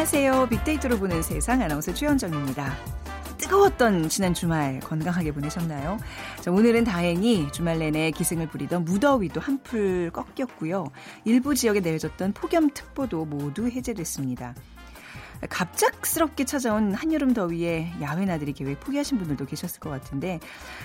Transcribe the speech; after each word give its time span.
안녕하세요. 0.00 0.46
빅데이터로 0.48 0.98
보는 0.98 1.20
세상 1.20 1.60
아나운서 1.60 1.92
최현정입니다. 1.92 2.74
뜨거웠던 3.36 4.08
지난 4.08 4.32
주말 4.32 4.80
건강하게 4.80 5.30
보내셨나요? 5.32 5.98
자, 6.40 6.50
오늘은 6.50 6.84
다행히 6.84 7.52
주말 7.52 7.78
내내 7.78 8.10
기승을 8.10 8.48
부리던 8.48 8.86
무더위도 8.86 9.42
한풀 9.42 10.10
꺾였고요. 10.10 10.86
일부 11.26 11.54
지역에 11.54 11.80
내려졌던 11.80 12.32
폭염특보도 12.32 13.26
모두 13.26 13.68
해제됐습니다. 13.68 14.54
갑작스럽게 15.50 16.46
찾아온 16.46 16.94
한여름 16.94 17.34
더위에 17.34 17.92
야외 18.00 18.24
나들이 18.24 18.54
계획 18.54 18.80
포기하신 18.80 19.18
분들도 19.18 19.44
계셨을 19.44 19.80
것 19.80 19.90
같은데 19.90 20.40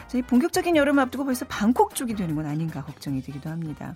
저희 0.10 0.22
본격적인 0.22 0.76
여름 0.76 1.00
앞두고 1.00 1.24
벌써 1.24 1.46
방콕 1.46 1.96
쪽이 1.96 2.16
되는 2.16 2.36
건 2.36 2.46
아닌가 2.46 2.84
걱정이 2.84 3.22
되기도 3.22 3.50
합니다. 3.50 3.96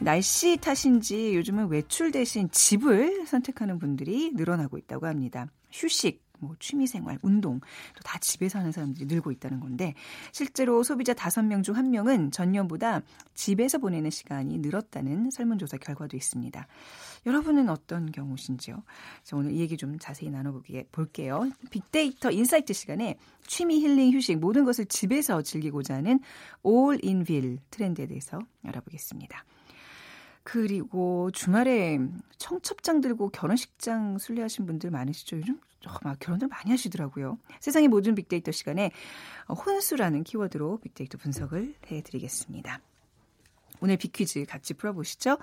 날씨 0.00 0.56
탓인지 0.56 1.34
요즘은 1.34 1.68
외출 1.68 2.12
대신 2.12 2.48
집을 2.50 3.26
선택하는 3.26 3.78
분들이 3.78 4.30
늘어나고 4.32 4.78
있다고 4.78 5.06
합니다. 5.06 5.48
휴식, 5.70 6.22
뭐 6.38 6.54
취미생활, 6.60 7.18
운동 7.22 7.58
또 7.60 8.02
다 8.04 8.18
집에서 8.20 8.60
하는 8.60 8.70
사람들이 8.70 9.06
늘고 9.06 9.32
있다는 9.32 9.58
건데 9.60 9.94
실제로 10.32 10.82
소비자 10.84 11.14
5명 11.14 11.64
중 11.64 11.74
1명은 11.74 12.32
전년보다 12.32 13.02
집에서 13.34 13.78
보내는 13.78 14.10
시간이 14.10 14.58
늘었다는 14.58 15.30
설문조사 15.30 15.78
결과도 15.78 16.16
있습니다. 16.16 16.66
여러분은 17.26 17.68
어떤 17.68 18.10
경우신지요? 18.12 18.82
자, 19.24 19.36
오늘 19.36 19.50
이 19.50 19.58
얘기 19.58 19.76
좀 19.76 19.98
자세히 19.98 20.30
나눠보게 20.30 20.86
볼게요. 20.92 21.50
빅데이터 21.70 22.30
인사이트 22.30 22.72
시간에 22.72 23.18
취미 23.46 23.80
힐링 23.80 24.12
휴식 24.12 24.38
모든 24.38 24.64
것을 24.64 24.86
집에서 24.86 25.42
즐기고자 25.42 25.96
하는 25.96 26.20
올 26.62 26.98
인빌 27.02 27.58
트렌드에 27.70 28.06
대해서 28.06 28.38
알아보겠습니다. 28.62 29.44
그리고 30.50 31.30
주말에 31.30 31.98
청첩장 32.38 33.02
들고 33.02 33.28
결혼식장 33.28 34.16
순례하신 34.16 34.64
분들 34.64 34.90
많으시죠? 34.90 35.36
요즘 35.36 35.60
막 36.02 36.18
결혼들 36.18 36.48
많이 36.48 36.70
하시더라고요. 36.70 37.36
세상의 37.60 37.88
모든 37.88 38.14
빅데이터 38.14 38.50
시간에 38.50 38.90
혼수라는 39.46 40.24
키워드로 40.24 40.78
빅데이터 40.78 41.18
분석을 41.18 41.74
해드리겠습니다. 41.92 42.80
오늘 43.82 43.98
빅퀴즈 43.98 44.46
같이 44.48 44.72
풀어보시죠. 44.72 45.36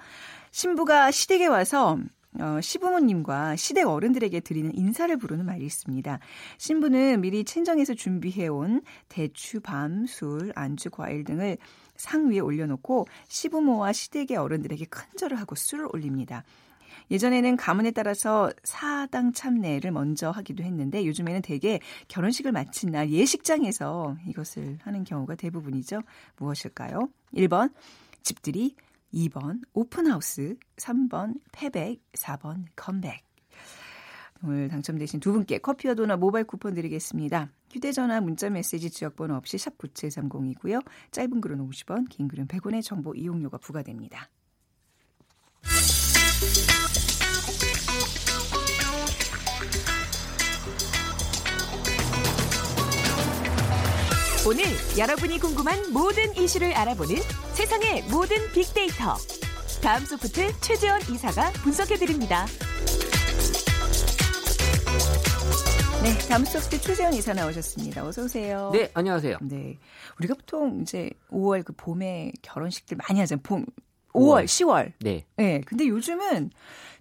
신부가 0.50 1.12
시댁에 1.12 1.46
와서 1.46 2.00
어, 2.40 2.60
시부모님과 2.60 3.58
시댁 3.58 3.88
어른들에게 3.88 4.40
드리는 4.40 4.76
인사를 4.76 5.16
부르는 5.18 5.46
말이 5.46 5.66
있습니다. 5.66 6.20
신부는 6.58 7.22
미리 7.22 7.44
친정에서 7.44 7.94
준비해온 7.94 8.82
대추, 9.08 9.62
밤, 9.62 10.08
술, 10.08 10.52
안주, 10.56 10.90
과일 10.90 11.24
등을 11.24 11.58
상 11.98 12.30
위에 12.30 12.40
올려놓고 12.40 13.08
시부모와 13.28 13.94
시댁의 13.94 14.38
어른들에게 14.38 14.86
큰절을 14.86 15.40
하고 15.40 15.56
술을 15.56 15.88
올립니다. 15.94 16.44
예전에는 17.12 17.56
가문에 17.56 17.92
따라서 17.92 18.52
사당 18.64 19.32
참례를 19.32 19.92
먼저 19.92 20.32
하기도 20.32 20.64
했는데 20.64 21.06
요즘에는 21.06 21.42
대개 21.42 21.80
결혼식을 22.08 22.52
마친 22.52 22.92
날 22.92 23.10
예식장에서 23.12 24.18
이것을 24.28 24.80
하는 24.82 25.04
경우가 25.04 25.36
대부분이죠. 25.36 26.02
무엇일까요? 26.38 27.10
1번 27.36 27.72
집들이, 28.24 28.76
2번 29.14 29.62
오픈하우스, 29.74 30.58
3번 30.78 31.36
패백, 31.52 32.02
4번 32.14 32.66
컴백. 32.76 33.24
오늘 34.48 34.68
당첨되신 34.68 35.20
두 35.20 35.32
분께 35.34 35.58
커피와 35.58 35.96
도넛 35.96 36.20
모바일 36.20 36.46
쿠폰 36.46 36.74
드리겠습니다. 36.76 37.50
휴대전화, 37.72 38.22
문자메시지, 38.22 38.92
지역번호 38.92 39.36
없이 39.36 39.58
샵 39.58 39.78
9730이고요. 39.78 40.84
짧은 41.12 41.42
글은 41.42 41.68
50원, 41.70 42.08
긴 42.10 42.28
글은 42.28 42.48
100원의 42.48 42.84
정보 42.84 43.14
이용료가 43.16 43.58
부과됩니다. 43.58 44.30
오늘 54.48 54.64
여러분이 54.96 55.40
궁금한 55.40 55.92
모든 55.92 56.36
이슈를 56.36 56.72
알아보는 56.74 57.16
세상의 57.54 58.04
모든 58.12 58.38
빅데이터. 58.54 59.16
다음 59.82 60.06
소프트 60.06 60.52
최재원 60.62 61.02
이사가 61.02 61.52
분석해드립니다. 61.64 62.46
네, 66.06 66.16
다음 66.30 66.46
소프트 66.46 66.80
최재원 66.80 67.16
이사 67.16 67.34
나오셨습니다. 67.34 68.06
어서 68.06 68.22
오세요. 68.22 68.70
네, 68.72 68.92
안녕하세요. 68.94 69.40
네, 69.42 69.80
우리가 70.20 70.36
보통 70.36 70.82
이제 70.82 71.10
5월 71.32 71.66
그 71.66 71.74
봄에 71.76 72.32
결혼식들 72.44 72.96
많이 72.98 73.20
하잖아요. 73.22 73.42
봄 73.42 73.66
5월, 74.16 74.46
10월. 74.46 74.92
네. 75.00 75.26
네, 75.38 75.62
근데 75.66 75.88
요즘은 75.88 76.52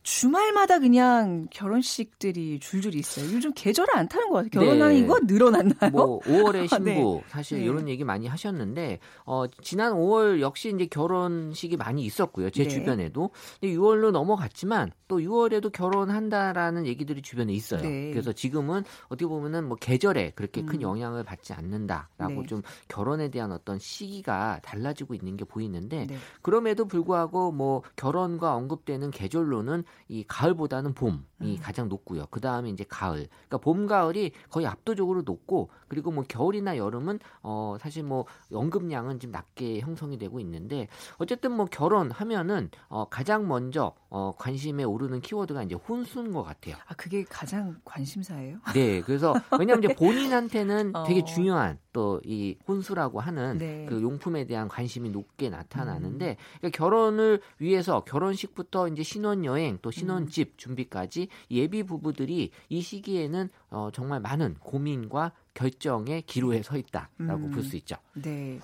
주말마다 0.04 0.80
그냥 0.80 1.48
결혼식들이 1.50 2.60
줄줄이 2.60 2.98
있어요. 2.98 3.24
요즘 3.34 3.52
계절을 3.54 3.96
안 3.96 4.06
타는 4.06 4.28
것 4.28 4.44
같아요. 4.44 4.50
결혼하는 4.50 4.94
네. 4.94 5.00
이거 5.00 5.18
늘어났나요? 5.22 5.90
뭐 5.92 6.20
5월에 6.20 6.68
신부 6.68 6.84
네. 6.84 7.24
사실 7.28 7.58
네. 7.58 7.64
이런 7.64 7.88
얘기 7.88 8.04
많이 8.04 8.26
하셨는데 8.26 8.98
어 9.24 9.46
지난 9.62 9.94
5월 9.94 10.40
역시 10.40 10.70
이제 10.74 10.84
결혼식이 10.84 11.78
많이 11.78 12.04
있었고요. 12.04 12.50
제 12.50 12.64
네. 12.64 12.68
주변에도. 12.68 13.30
근데 13.58 13.74
6월로 13.74 14.10
넘어갔지만 14.10 14.92
또 15.08 15.20
6월에도 15.20 15.72
결혼한다라는 15.72 16.86
얘기들이 16.86 17.22
주변에 17.22 17.54
있어요. 17.54 17.80
네. 17.80 18.10
그래서 18.10 18.30
지금은 18.32 18.84
어떻게 19.06 19.26
보면은 19.26 19.64
뭐 19.64 19.78
계절에 19.78 20.32
그렇게 20.34 20.62
큰 20.62 20.76
음. 20.76 20.82
영향을 20.82 21.24
받지 21.24 21.54
않는다라고 21.54 22.42
네. 22.42 22.46
좀 22.46 22.60
결혼에 22.88 23.30
대한 23.30 23.52
어떤 23.52 23.78
시기가 23.78 24.60
달라지고 24.62 25.14
있는 25.14 25.38
게 25.38 25.46
보이는데 25.46 26.08
그럼에도 26.42 26.84
불구하고 26.84 27.03
뭐 27.04 27.82
결혼과 27.96 28.54
언급되는 28.54 29.10
계절로는 29.10 29.84
이 30.08 30.24
가을보다는 30.26 30.94
봄이 30.94 31.18
음. 31.42 31.56
가장 31.60 31.88
높고요. 31.88 32.26
그 32.30 32.40
다음에 32.40 32.70
이제 32.70 32.84
가을. 32.88 33.28
그러니까 33.48 33.58
봄, 33.58 33.86
가을이 33.86 34.32
거의 34.50 34.66
압도적으로 34.66 35.22
높고 35.22 35.68
그리고 35.88 36.10
뭐 36.10 36.24
겨울이나 36.26 36.76
여름은 36.76 37.18
어 37.42 37.76
사실 37.80 38.02
뭐 38.02 38.24
연금량은 38.50 39.20
좀 39.20 39.30
낮게 39.30 39.80
형성이 39.80 40.18
되고 40.18 40.40
있는데 40.40 40.88
어쨌든 41.18 41.52
뭐 41.52 41.66
결혼하면은 41.66 42.70
어 42.88 43.06
가장 43.08 43.46
먼저 43.46 43.94
어 44.14 44.32
관심에 44.38 44.84
오르는 44.84 45.20
키워드가 45.20 45.64
이제 45.64 45.74
혼수인 45.74 46.32
것 46.32 46.42
같아요. 46.44 46.76
아 46.86 46.94
그게 46.94 47.24
가장 47.24 47.76
관심사예요? 47.84 48.58
네, 48.72 49.00
그래서 49.02 49.34
왜냐하면 49.58 49.82
이제 49.84 49.94
본인한테는 49.98 50.94
어. 50.94 51.04
되게 51.04 51.24
중요한 51.24 51.78
또 51.92 52.14
이 52.24 52.56
혼수라고 52.66 53.20
하는 53.20 53.58
네. 53.58 53.86
그 53.88 54.00
용품에 54.02 54.46
대한 54.46 54.68
관심이 54.68 55.10
높게 55.10 55.50
나타나는데 55.50 56.30
음. 56.30 56.58
그러니까 56.58 56.76
결혼을 56.76 57.40
위해서 57.58 58.04
결혼식부터 58.04 58.88
이제 58.88 59.02
신혼여행 59.02 59.78
또 59.82 59.90
신혼집 59.90 60.48
음. 60.48 60.54
준비까지 60.56 61.28
예비 61.50 61.82
부부들이 61.82 62.50
이 62.68 62.80
시기에는 62.80 63.48
어, 63.70 63.90
정말 63.92 64.20
많은 64.20 64.56
고민과 64.60 65.32
결정의 65.54 66.22
기로에 66.22 66.62
서 66.62 66.76
있다라고 66.76 67.46
음. 67.46 67.50
볼수 67.52 67.76
있죠. 67.76 67.96
네. 68.14 68.58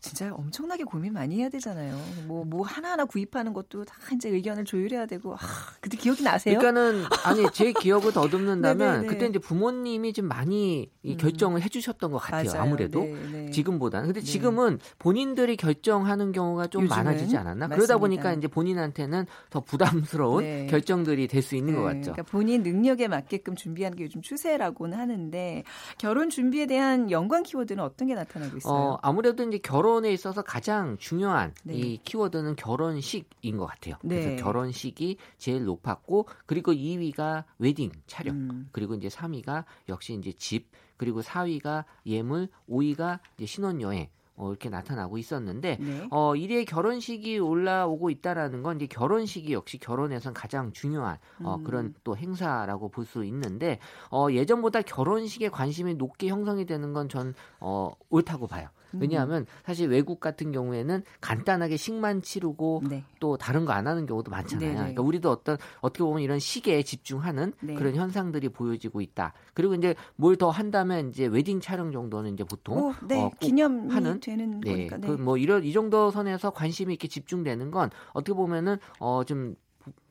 진짜 0.00 0.32
엄청나게 0.34 0.84
고민 0.84 1.12
많이 1.12 1.36
해야 1.38 1.50
되잖아요. 1.50 1.94
뭐, 2.26 2.44
뭐 2.44 2.64
하나하나 2.66 3.04
구입하는 3.04 3.52
것도 3.52 3.84
다 3.84 3.94
이제 4.14 4.30
의견을 4.30 4.64
조율해야 4.64 5.04
되고, 5.04 5.34
아, 5.34 5.38
그때 5.80 5.98
기억이 5.98 6.22
나세요? 6.22 6.58
그러니까는, 6.58 7.04
아니, 7.24 7.44
제 7.52 7.72
기억을 7.72 8.12
더듬는다면, 8.12 9.06
그때 9.06 9.26
이제 9.26 9.38
부모님이 9.38 10.14
좀 10.14 10.26
많이 10.26 10.90
이 11.02 11.12
음. 11.12 11.16
결정을 11.18 11.60
음. 11.60 11.62
해주셨던 11.62 12.12
것 12.12 12.18
같아요. 12.18 12.50
맞아요. 12.50 12.62
아무래도. 12.62 13.00
네네. 13.00 13.50
지금보다는. 13.50 14.06
근데 14.06 14.20
네. 14.20 14.26
지금은 14.26 14.78
본인들이 14.98 15.56
결정하는 15.56 16.32
경우가 16.32 16.68
좀 16.68 16.88
많아지지 16.88 17.36
않았나? 17.36 17.68
맞습니다. 17.68 17.76
그러다 17.76 17.98
보니까 17.98 18.32
이제 18.32 18.48
본인한테는 18.48 19.26
더 19.50 19.60
부담스러운 19.60 20.44
네. 20.44 20.66
결정들이 20.66 21.28
될 21.28 21.40
수 21.42 21.56
있는 21.56 21.72
네. 21.74 21.78
것 21.80 21.84
같죠. 21.84 22.12
그러니까 22.12 22.22
본인 22.24 22.62
능력에 22.62 23.08
맞게끔 23.08 23.54
준비하는 23.56 23.96
게 23.96 24.04
요즘 24.04 24.20
추세라고는 24.22 24.98
하는데, 24.98 25.64
결혼 25.98 26.28
준비에 26.30 26.66
대한 26.66 27.10
연관 27.10 27.42
키워드는 27.42 27.82
어떤 27.82 28.08
게 28.08 28.14
나타나고 28.14 28.56
있어요? 28.58 28.74
어, 28.74 28.98
아무래도 29.02 29.42
이제 29.42 29.58
결혼 29.58 29.89
결혼에 29.90 30.12
있어서 30.12 30.42
가장 30.42 30.96
중요한 30.98 31.52
네. 31.64 31.74
이 31.74 31.96
키워드는 32.04 32.54
결혼식인 32.54 33.56
것 33.56 33.66
같아요. 33.66 33.96
네. 34.04 34.22
그래서 34.22 34.44
결혼식이 34.44 35.16
제일 35.36 35.64
높았고 35.64 36.26
그리고 36.46 36.72
2위가 36.72 37.42
웨딩 37.58 37.90
촬영 38.06 38.36
음. 38.36 38.68
그리고 38.70 38.94
이제 38.94 39.08
3위가 39.08 39.64
역시 39.88 40.14
이제 40.14 40.32
집 40.32 40.68
그리고 40.96 41.22
4위가 41.22 41.84
예물 42.06 42.48
5위가 42.68 43.18
이제 43.36 43.46
신혼여행 43.46 44.08
어, 44.36 44.48
이렇게 44.48 44.68
나타나고 44.70 45.18
있었는데 45.18 45.76
네. 45.80 46.06
어, 46.10 46.34
1위의 46.34 46.66
결혼식이 46.66 47.40
올라오고 47.40 48.10
있다라는 48.10 48.62
건 48.62 48.76
이제 48.76 48.86
결혼식이 48.86 49.52
역시 49.52 49.76
결혼에선 49.78 50.32
가장 50.34 50.72
중요한 50.72 51.18
어, 51.42 51.56
음. 51.56 51.64
그런 51.64 51.94
또 52.04 52.16
행사라고 52.16 52.90
볼 52.90 53.04
수 53.04 53.24
있는데 53.24 53.80
어, 54.12 54.28
예전보다 54.30 54.82
결혼식에 54.82 55.48
관심이 55.48 55.94
높게 55.94 56.28
형성이 56.28 56.64
되는 56.64 56.92
건 56.92 57.08
전 57.08 57.34
어, 57.58 57.90
옳다고 58.08 58.46
봐요. 58.46 58.68
왜냐하면 58.98 59.46
사실 59.64 59.88
외국 59.88 60.20
같은 60.20 60.52
경우에는 60.52 61.02
간단하게 61.20 61.76
식만 61.76 62.22
치르고 62.22 62.82
네. 62.88 63.04
또 63.20 63.36
다른 63.36 63.64
거 63.64 63.70
안 63.72 63.86
하는 63.86 64.04
경우도 64.04 64.30
많잖아요. 64.32 64.68
네네. 64.68 64.74
그러니까 64.80 65.02
우리도 65.02 65.30
어떤 65.30 65.56
어떻게 65.80 66.02
보면 66.02 66.22
이런 66.22 66.38
시계에 66.40 66.82
집중하는 66.82 67.52
네. 67.60 67.74
그런 67.74 67.94
현상들이 67.94 68.48
보여지고 68.48 69.00
있다. 69.00 69.32
그리고 69.54 69.74
이제 69.74 69.94
뭘 70.16 70.36
더 70.36 70.48
한다면 70.50 71.10
이제 71.10 71.26
웨딩 71.26 71.60
촬영 71.60 71.92
정도는 71.92 72.32
이제 72.34 72.44
보통 72.44 72.78
오, 72.78 72.94
네. 73.06 73.22
어, 73.22 73.30
기념 73.40 73.90
하는 73.90 74.18
되는 74.20 74.60
네. 74.60 74.70
거니까. 74.70 74.96
네. 74.96 75.06
그뭐 75.16 75.36
이런 75.36 75.62
이 75.64 75.72
정도 75.72 76.10
선에서 76.10 76.50
관심이 76.50 76.94
있게 76.94 77.08
집중되는 77.08 77.70
건 77.70 77.90
어떻게 78.12 78.32
보면은 78.34 78.78
어좀 78.98 79.54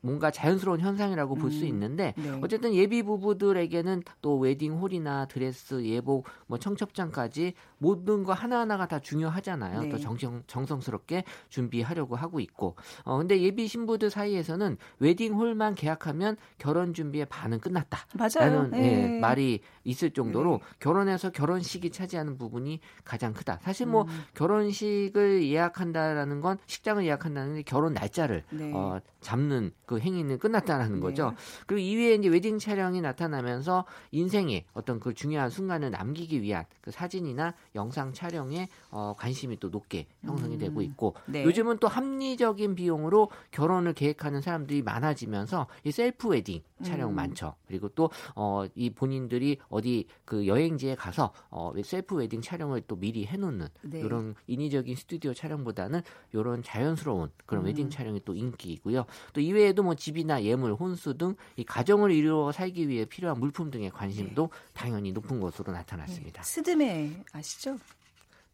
뭔가 0.00 0.30
자연스러운 0.30 0.80
현상이라고 0.80 1.34
음. 1.34 1.40
볼수 1.40 1.64
있는데 1.66 2.14
네. 2.16 2.38
어쨌든 2.42 2.74
예비 2.74 3.02
부부들에게는 3.02 4.02
또 4.22 4.38
웨딩홀이나 4.38 5.26
드레스, 5.26 5.84
예복, 5.84 6.26
뭐 6.46 6.58
청첩장까지 6.58 7.54
모든 7.78 8.24
거 8.24 8.32
하나하나가 8.32 8.86
다 8.86 8.98
중요하잖아요. 8.98 9.82
네. 9.82 9.88
또 9.88 9.98
정성, 9.98 10.42
정성스럽게 10.46 11.24
준비하려고 11.48 12.16
하고 12.16 12.40
있고. 12.40 12.76
어, 13.04 13.18
근데 13.18 13.40
예비 13.40 13.66
신부들 13.68 14.10
사이에서는 14.10 14.76
웨딩홀만 14.98 15.74
계약하면 15.74 16.36
결혼 16.58 16.94
준비의 16.94 17.26
반은 17.26 17.60
끝났다. 17.60 18.06
맞아요. 18.14 18.54
라는 18.54 18.70
네. 18.70 19.16
예, 19.16 19.20
말이 19.20 19.60
있을 19.84 20.10
정도로 20.10 20.52
네. 20.52 20.76
결혼해서 20.78 21.30
결혼식이 21.30 21.90
차지하는 21.90 22.38
부분이 22.38 22.80
가장 23.04 23.32
크다. 23.32 23.58
사실 23.62 23.86
뭐 23.86 24.02
음. 24.02 24.22
결혼식을 24.34 25.46
예약한다라는 25.46 26.40
건 26.40 26.58
식장을 26.66 27.04
예약한다는 27.04 27.56
게 27.56 27.62
결혼 27.62 27.94
날짜를 27.94 28.44
네. 28.50 28.72
어, 28.74 29.00
잡는 29.20 29.72
그 29.90 29.98
행위는 29.98 30.38
끝났다라는 30.38 30.94
네. 30.94 31.00
거죠. 31.00 31.34
그리고 31.66 31.80
이후에 31.80 32.14
이제 32.14 32.28
웨딩 32.28 32.60
촬영이 32.60 33.00
나타나면서 33.00 33.86
인생의 34.12 34.66
어떤 34.72 35.00
그 35.00 35.14
중요한 35.14 35.50
순간을 35.50 35.90
남기기 35.90 36.42
위한 36.42 36.64
그 36.80 36.92
사진이나 36.92 37.54
영상 37.74 38.12
촬영에 38.12 38.68
어, 38.92 39.14
관심이 39.18 39.58
또 39.58 39.68
높게 39.68 40.06
형성이 40.22 40.54
음. 40.54 40.58
되고 40.60 40.80
있고 40.80 41.16
네. 41.26 41.42
요즘은 41.42 41.78
또 41.78 41.88
합리적인 41.88 42.76
비용으로 42.76 43.30
결혼을 43.50 43.92
계획하는 43.94 44.40
사람들이 44.40 44.82
많아지면서 44.82 45.66
이 45.82 45.90
셀프 45.90 46.28
웨딩 46.28 46.62
촬영 46.84 47.10
음. 47.10 47.16
많죠. 47.16 47.54
그리고 47.66 47.88
또 47.88 48.10
어, 48.36 48.64
이 48.76 48.90
본인들이 48.90 49.58
어디 49.70 50.06
그 50.24 50.46
여행지에 50.46 50.94
가서 50.94 51.32
어, 51.50 51.72
셀프 51.82 52.14
웨딩 52.14 52.42
촬영을 52.42 52.82
또 52.86 52.94
미리 52.94 53.26
해놓는 53.26 53.66
네. 53.82 54.00
이런 54.00 54.36
인위적인 54.46 54.94
스튜디오 54.94 55.34
촬영보다는 55.34 56.02
이런 56.32 56.62
자연스러운 56.62 57.30
그런 57.46 57.64
음. 57.64 57.66
웨딩 57.66 57.90
촬영이 57.90 58.22
또 58.24 58.34
인기이고요. 58.34 59.04
또 59.32 59.40
이외에도 59.40 59.79
뭐 59.82 59.94
집이나 59.94 60.42
예물, 60.42 60.74
혼수 60.74 61.16
등 61.16 61.34
이 61.56 61.64
가정을 61.64 62.10
이루어 62.12 62.52
살기 62.52 62.88
위해 62.88 63.04
필요한 63.04 63.38
물품 63.38 63.70
등의 63.70 63.90
관심도 63.90 64.50
네. 64.52 64.58
당연히 64.72 65.12
높은 65.12 65.40
것으로 65.40 65.72
나타났습니다. 65.72 66.42
네. 66.42 66.46
스드메 66.46 67.10
아시죠? 67.32 67.76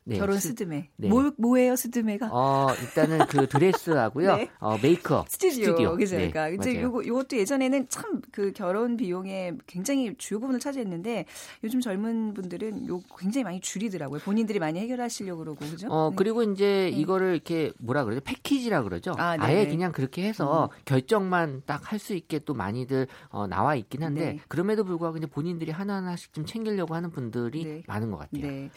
네, 0.09 0.19
결혼 0.19 0.39
스, 0.39 0.55
드메 0.55 0.89
네. 0.97 1.09
뭐, 1.09 1.33
뭐예요, 1.37 1.75
스드메가? 1.75 2.29
어, 2.33 2.69
일단은 2.81 3.27
그 3.27 3.49
드레스하고요. 3.49 4.37
네. 4.39 4.51
어, 4.61 4.79
메이크업. 4.81 5.29
스튜디오. 5.29 5.65
스튜디오. 5.65 5.97
그죠. 5.97 6.17
네, 6.17 6.31
그러니까 6.31 6.49
이제 6.69 6.81
요거, 6.81 7.05
요것도 7.07 7.37
예전에는 7.37 7.89
참 7.89 8.17
그 8.33 8.53
결혼 8.53 8.97
비용에 8.97 9.53
굉장히 9.67 10.15
주요 10.19 10.39
부분을 10.41 10.61
차지했는데 10.61 11.25
요즘 11.65 11.81
젊은 11.81 12.35
분들은 12.35 12.87
요 12.89 13.01
굉장히 13.19 13.45
많이 13.45 13.61
줄이더라고요. 13.61 14.21
본인들이 14.21 14.59
많이 14.59 14.79
해결하시려고 14.81 15.39
그러고, 15.39 15.61
그죠? 15.61 15.89
어, 15.89 16.11
네. 16.11 16.17
그리고 16.17 16.43
이제 16.43 16.91
네. 16.93 16.99
이거를 16.99 17.33
이렇게 17.35 17.73
뭐라 17.79 18.05
그러죠? 18.05 18.21
패키지라 18.23 18.83
그러죠. 18.83 19.15
아, 19.17 19.37
예 19.53 19.67
그냥 19.67 19.93
그렇게 19.93 20.23
해서 20.29 20.71
음. 20.73 20.83
결정만 20.85 21.63
딱 21.67 21.93
할 21.93 21.99
수 21.99 22.15
있게 22.15 22.41
또 22.41 22.53
많이들 22.53 23.07
어, 23.29 23.47
나와 23.47 23.75
있긴 23.75 24.03
한데 24.03 24.21
네. 24.35 24.41
그럼에도 24.49 24.85
불구하고 24.85 25.17
이제 25.19 25.27
본인들이 25.27 25.71
하나하나씩 25.73 26.33
좀 26.33 26.45
챙기려고 26.45 26.95
하는 26.95 27.11
분들이 27.11 27.83
많은 27.87 28.11
것 28.11 28.19
같아요. 28.19 28.69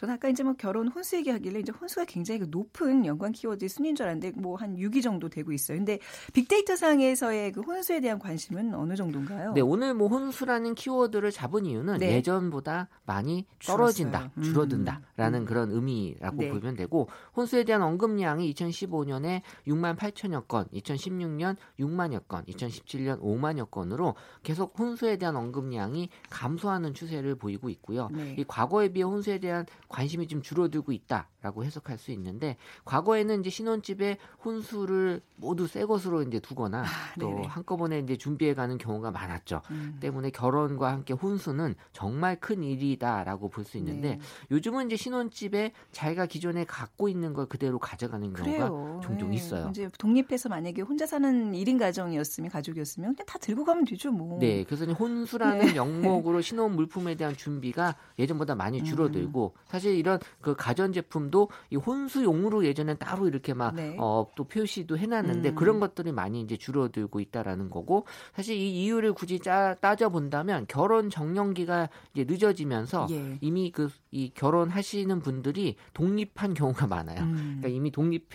네. 0.00 0.06
저는 0.06 0.14
아까 0.14 0.28
이제 0.28 0.42
뭐 0.42 0.54
결혼 0.56 0.88
혼수 0.88 1.16
얘기하길래 1.16 1.60
이제 1.60 1.72
혼수가 1.72 2.04
굉장히 2.06 2.40
그 2.40 2.46
높은 2.50 3.04
연관 3.04 3.32
키워드 3.32 3.66
순위인 3.68 3.96
줄 3.96 4.06
알았는데 4.06 4.40
뭐 4.40 4.60
한 4.60 4.76
6위 4.76 5.02
정도 5.02 5.28
되고 5.28 5.52
있어요. 5.52 5.78
근데 5.78 5.98
빅데이터 6.32 6.76
상에서의 6.76 7.52
그 7.52 7.62
혼수에 7.62 8.00
대한 8.00 8.18
관심은 8.18 8.74
어느 8.74 8.94
정도인가요? 8.94 9.54
네, 9.54 9.60
오늘 9.60 9.94
뭐 9.94 10.08
혼수라는 10.08 10.74
키워드를 10.74 11.30
잡은 11.30 11.66
이유는 11.66 11.98
네. 11.98 12.12
예전보다 12.16 12.88
많이 13.06 13.46
떨어진다, 13.64 14.30
음. 14.36 14.42
줄어든다라는 14.42 15.40
음. 15.40 15.44
그런 15.44 15.70
의미라고 15.70 16.36
네. 16.36 16.50
보면 16.50 16.76
되고 16.76 17.08
혼수에 17.36 17.64
대한 17.64 17.82
언급량이 17.82 18.52
2015년에 18.52 19.42
6만 19.66 19.96
8천여 19.96 20.46
건, 20.46 20.66
2016년 20.74 21.56
6만여 21.78 22.28
건, 22.28 22.44
2017년 22.44 23.20
5만여 23.20 23.70
건으로 23.70 24.14
계속 24.42 24.78
혼수에 24.78 25.16
대한 25.16 25.36
언급량이 25.36 26.10
감소하는 26.28 26.94
추세를 26.94 27.36
보이고 27.36 27.68
있고요. 27.70 28.08
네. 28.12 28.36
이 28.38 28.44
과거에 28.46 28.88
비해 28.88 29.04
혼수에 29.04 29.38
대한 29.38 29.64
관심이 29.90 30.26
좀 30.28 30.40
줄어들고 30.40 30.92
있다라고 30.92 31.64
해석할 31.64 31.98
수 31.98 32.12
있는데 32.12 32.56
과거에는 32.84 33.40
이제 33.40 33.50
신혼집에 33.50 34.16
혼수를 34.44 35.20
모두 35.36 35.66
새 35.66 35.84
것으로 35.84 36.22
이제 36.22 36.38
두거나 36.40 36.82
아, 36.82 36.86
또 37.18 37.42
한꺼번에 37.42 37.98
이제 37.98 38.16
준비해 38.16 38.54
가는 38.54 38.78
경우가 38.78 39.10
많았죠. 39.10 39.62
음. 39.70 39.98
때문에 40.00 40.30
결혼과 40.30 40.92
함께 40.92 41.12
혼수는 41.14 41.74
정말 41.92 42.38
큰 42.40 42.62
일이다라고 42.62 43.48
볼 43.48 43.60
수 43.64 43.76
있는데 43.78 44.16
네. 44.16 44.20
요즘은 44.50 44.86
이제 44.86 44.96
신혼집에 44.96 45.72
자기가 45.92 46.26
기존에 46.26 46.64
갖고 46.64 47.08
있는 47.08 47.34
걸 47.34 47.46
그대로 47.46 47.78
가져가는 47.78 48.32
경우가 48.32 48.42
그래요. 48.70 49.00
종종 49.02 49.30
네. 49.30 49.36
있어요. 49.36 49.68
이제 49.70 49.88
독립해서 49.98 50.48
만약에 50.48 50.80
혼자 50.82 51.04
사는 51.06 51.52
1인 51.52 51.78
가정이었으면 51.78 52.50
가족이었으면 52.50 53.14
그냥 53.16 53.26
다 53.26 53.38
들고 53.38 53.64
가면 53.64 53.84
되죠, 53.84 54.10
뭐. 54.12 54.38
네, 54.38 54.64
그래서 54.64 54.86
혼수라는 54.86 55.66
네. 55.66 55.76
영목으로 55.76 56.40
신혼 56.40 56.74
물품에 56.74 57.16
대한 57.16 57.36
준비가 57.36 57.96
예전보다 58.18 58.54
많이 58.54 58.82
줄어들고 58.82 59.54
음. 59.54 59.60
사실 59.80 59.96
이런 59.96 60.18
그 60.42 60.54
가전 60.54 60.92
제품도 60.92 61.48
이 61.70 61.76
혼수용으로 61.76 62.66
예전엔 62.66 62.98
따로 62.98 63.26
이렇게 63.26 63.54
막어또 63.54 63.76
네. 63.76 63.96
어, 63.98 64.26
표시도 64.48 64.98
해놨는데 64.98 65.50
음. 65.50 65.54
그런 65.54 65.80
것들이 65.80 66.12
많이 66.12 66.42
이제 66.42 66.58
줄어들고 66.58 67.18
있다라는 67.18 67.70
거고 67.70 68.06
사실 68.34 68.56
이 68.56 68.84
이유를 68.84 69.14
굳이 69.14 69.40
짜, 69.40 69.74
따져 69.80 70.10
본다면 70.10 70.66
결혼 70.68 71.08
정년기가 71.08 71.88
이제 72.12 72.24
늦어지면서 72.28 73.06
예. 73.10 73.38
이미 73.40 73.70
그 73.70 73.88
이 74.12 74.32
결혼하시는 74.34 75.20
분들이 75.20 75.76
독립한 75.94 76.54
경우가 76.54 76.88
많아요. 76.88 77.22
음. 77.22 77.58
그러니까 77.60 77.68
이미 77.68 77.92
독립 77.92 78.28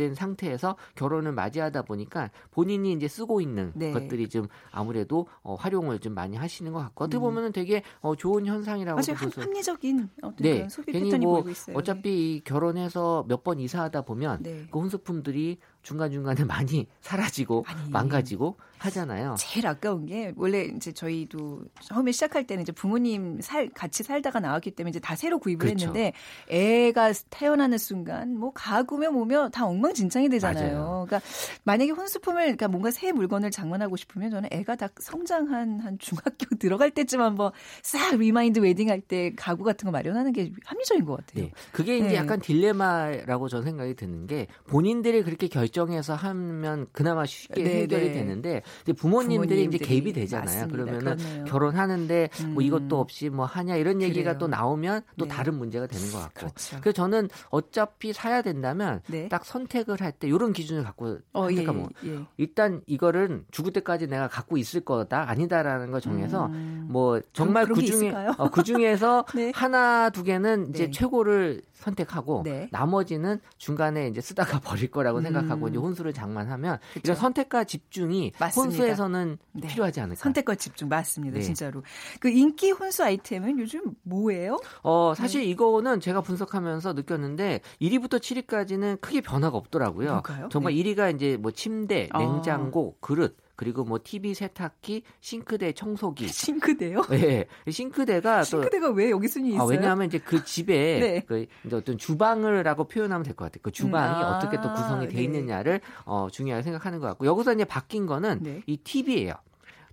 된 0.00 0.14
상태에서 0.14 0.76
결혼을 0.94 1.32
맞이하다 1.32 1.82
보니까 1.82 2.30
본인이 2.52 2.92
이제 2.94 3.06
쓰고 3.06 3.42
있는 3.42 3.70
네. 3.74 3.92
것들이 3.92 4.30
좀 4.30 4.46
아무래도 4.70 5.26
어, 5.42 5.56
활용을 5.56 5.98
좀 5.98 6.14
많이 6.14 6.38
하시는 6.38 6.72
것 6.72 6.78
같고 6.78 7.04
어떻게 7.04 7.18
음. 7.18 7.20
보면은 7.20 7.52
되게 7.52 7.82
어, 8.00 8.16
좋은 8.16 8.46
현상이라고 8.46 8.98
맞아요. 8.98 9.30
합리적인 9.36 10.08
어떤 10.22 10.36
네. 10.38 10.66
소비 10.70 10.92
괜히 10.92 11.18
뭐 11.18 11.44
어차피 11.74 12.40
결혼해서 12.44 13.26
몇 13.28 13.40
번 13.40 13.58
이사하다 13.58 14.02
보면 14.02 14.42
네. 14.42 14.66
그 14.70 14.78
혼수품들이 14.78 15.58
중간중간에 15.82 16.44
많이 16.44 16.86
사라지고 17.00 17.64
아니, 17.66 17.90
망가지고 17.90 18.56
하잖아요. 18.78 19.34
제일 19.38 19.66
아까운 19.66 20.06
게 20.06 20.32
원래 20.36 20.62
이제 20.62 20.92
저희도 20.92 21.64
처음에 21.82 22.12
시작할 22.12 22.46
때는 22.46 22.62
이제 22.62 22.72
부모님 22.72 23.40
살 23.40 23.68
같이 23.68 24.02
살다가 24.02 24.40
나왔기 24.40 24.70
때문에 24.70 24.90
이제 24.90 25.00
다 25.00 25.14
새로 25.16 25.38
구입을 25.38 25.58
그렇죠. 25.58 25.88
했는데 25.88 26.12
애가 26.48 27.12
태어나는 27.28 27.78
순간 27.78 28.36
뭐 28.36 28.52
가구며 28.52 29.10
뭐며 29.10 29.50
다 29.50 29.66
엉망진창이 29.66 30.28
되잖아요. 30.30 30.72
맞아요. 30.72 31.06
그러니까 31.06 31.28
만약에 31.64 31.90
혼수품을 31.90 32.42
그러니까 32.42 32.68
뭔가 32.68 32.90
새 32.90 33.12
물건을 33.12 33.50
장만하고 33.50 33.96
싶으면 33.96 34.30
저는 34.30 34.48
애가 34.52 34.76
다 34.76 34.88
성장한 34.98 35.80
한 35.80 35.98
중학교 35.98 36.46
들어갈 36.58 36.90
때쯤 36.90 37.20
한번 37.20 37.52
싹 37.82 38.16
리마인드 38.16 38.60
웨딩할 38.60 39.00
때 39.02 39.32
가구 39.36 39.62
같은 39.64 39.86
거 39.86 39.92
마련하는 39.92 40.32
게 40.32 40.52
합리적인 40.64 41.04
것 41.04 41.16
같아요. 41.18 41.44
네. 41.44 41.52
그게 41.72 41.98
이제 41.98 42.08
네. 42.08 42.14
약간 42.16 42.40
딜레마라고 42.40 43.48
저는 43.48 43.64
생각이 43.64 43.94
드는 43.94 44.26
게 44.26 44.46
본인들이 44.68 45.22
그렇게 45.22 45.48
결 45.48 45.69
결정해서 45.70 46.14
하면 46.14 46.86
그나마 46.92 47.24
쉽게 47.24 47.62
네 47.62 47.82
해결이 47.82 48.08
네. 48.08 48.12
되는데 48.12 48.62
부모님들이, 48.96 48.96
부모님들이, 48.96 49.64
이제 49.64 49.78
개입이 49.78 50.12
되잖아요. 50.12 50.44
맞습니다. 50.66 50.72
그러면은 50.72 51.16
그렇네요. 51.16 51.44
결혼하는데 51.44 52.28
음. 52.42 52.54
뭐 52.54 52.62
이것도 52.62 52.98
없이 53.00 53.28
뭐 53.30 53.44
하냐 53.46 53.76
이런 53.76 54.02
얘기가 54.02 54.32
그래요. 54.32 54.38
또 54.38 54.48
나오면 54.48 55.02
또 55.16 55.24
네. 55.24 55.30
다른 55.30 55.54
문제가 55.54 55.86
되는 55.86 56.10
것 56.10 56.18
같고. 56.18 56.40
그렇죠. 56.40 56.76
그래서 56.80 56.92
저는 56.92 57.28
어차피 57.50 58.12
사야 58.12 58.42
된다면 58.42 59.00
네. 59.08 59.28
딱 59.28 59.44
선택을 59.44 60.00
할 60.00 60.10
때 60.10 60.26
이런 60.26 60.52
기준을 60.52 60.82
갖고 60.82 61.18
어, 61.32 61.46
예, 61.52 61.64
예. 62.04 62.26
일단 62.36 62.82
이거를 62.86 63.44
죽을 63.52 63.72
때까지 63.72 64.08
내가 64.08 64.26
갖고 64.26 64.56
있을 64.56 64.80
거다 64.80 65.30
아니다라는 65.30 65.92
걸 65.92 66.00
정해서 66.00 66.46
음. 66.46 66.88
뭐 66.90 67.20
정말 67.32 67.64
그 67.66 67.80
중에 67.80 68.12
어, 68.36 68.50
그 68.50 68.64
중에서 68.64 69.24
네. 69.36 69.52
하나 69.54 70.10
두 70.10 70.24
개는 70.24 70.70
이제 70.70 70.86
네. 70.86 70.90
최고를 70.90 71.62
선택하고 71.74 72.42
네. 72.44 72.68
나머지는 72.72 73.40
중간에 73.56 74.08
이제 74.08 74.20
쓰다가 74.20 74.58
버릴 74.60 74.90
거라고 74.90 75.18
음. 75.18 75.22
생각하고 75.22 75.59
이제 75.68 75.78
혼수를 75.78 76.12
장만하면 76.12 76.78
그쵸. 76.94 77.00
이런 77.04 77.16
선택과 77.16 77.64
집중이 77.64 78.32
맞습니다. 78.38 78.76
혼수에서는 78.76 79.38
네. 79.52 79.68
필요하지 79.68 80.00
않을까? 80.00 80.20
선택과 80.20 80.54
집중 80.54 80.88
맞습니다, 80.88 81.38
네. 81.38 81.42
진짜로. 81.42 81.82
그 82.20 82.28
인기 82.28 82.70
혼수 82.70 83.04
아이템은 83.04 83.58
요즘 83.58 83.82
뭐예요? 84.02 84.58
어 84.82 85.14
사실 85.16 85.40
네. 85.42 85.46
이거는 85.48 86.00
제가 86.00 86.20
분석하면서 86.20 86.92
느꼈는데 86.94 87.60
1위부터 87.80 88.18
7위까지는 88.20 89.00
크게 89.00 89.20
변화가 89.20 89.56
없더라고요. 89.56 90.12
뭘까요? 90.12 90.48
정말 90.50 90.74
네. 90.74 90.82
1위가 90.82 91.14
이제 91.14 91.36
뭐 91.36 91.50
침대, 91.50 92.08
아. 92.12 92.18
냉장고, 92.18 92.94
어. 92.96 93.00
그릇 93.00 93.36
그리고 93.60 93.84
뭐 93.84 93.98
TV 94.02 94.32
세탁기, 94.32 95.02
싱크대 95.20 95.72
청소기. 95.72 96.24
싱크대요? 96.32 97.02
네. 97.10 97.44
싱크대가 97.70 98.42
싱크대가 98.42 98.86
또, 98.86 98.92
왜 98.94 99.10
여기 99.10 99.28
순위 99.28 99.50
아, 99.50 99.52
있어요? 99.56 99.62
아, 99.62 99.66
왜냐하면 99.66 100.06
이제 100.06 100.16
그 100.18 100.42
집에 100.46 100.72
네. 100.98 101.20
그 101.26 101.46
어떤 101.70 101.98
주방을라고 101.98 102.84
표현하면 102.84 103.22
될 103.22 103.34
것 103.36 103.44
같아요. 103.44 103.60
그 103.62 103.70
주방이 103.70 104.18
음, 104.18 104.24
아, 104.24 104.38
어떻게 104.38 104.58
또 104.62 104.72
구성이 104.72 105.08
돼 105.08 105.16
네. 105.16 105.24
있느냐를 105.24 105.82
어, 106.06 106.28
중요하게 106.32 106.62
생각하는 106.62 107.00
것 107.00 107.06
같고 107.08 107.26
여기서 107.26 107.52
이제 107.52 107.66
바뀐 107.66 108.06
거는 108.06 108.38
네. 108.42 108.62
이 108.66 108.78
TV예요. 108.78 109.34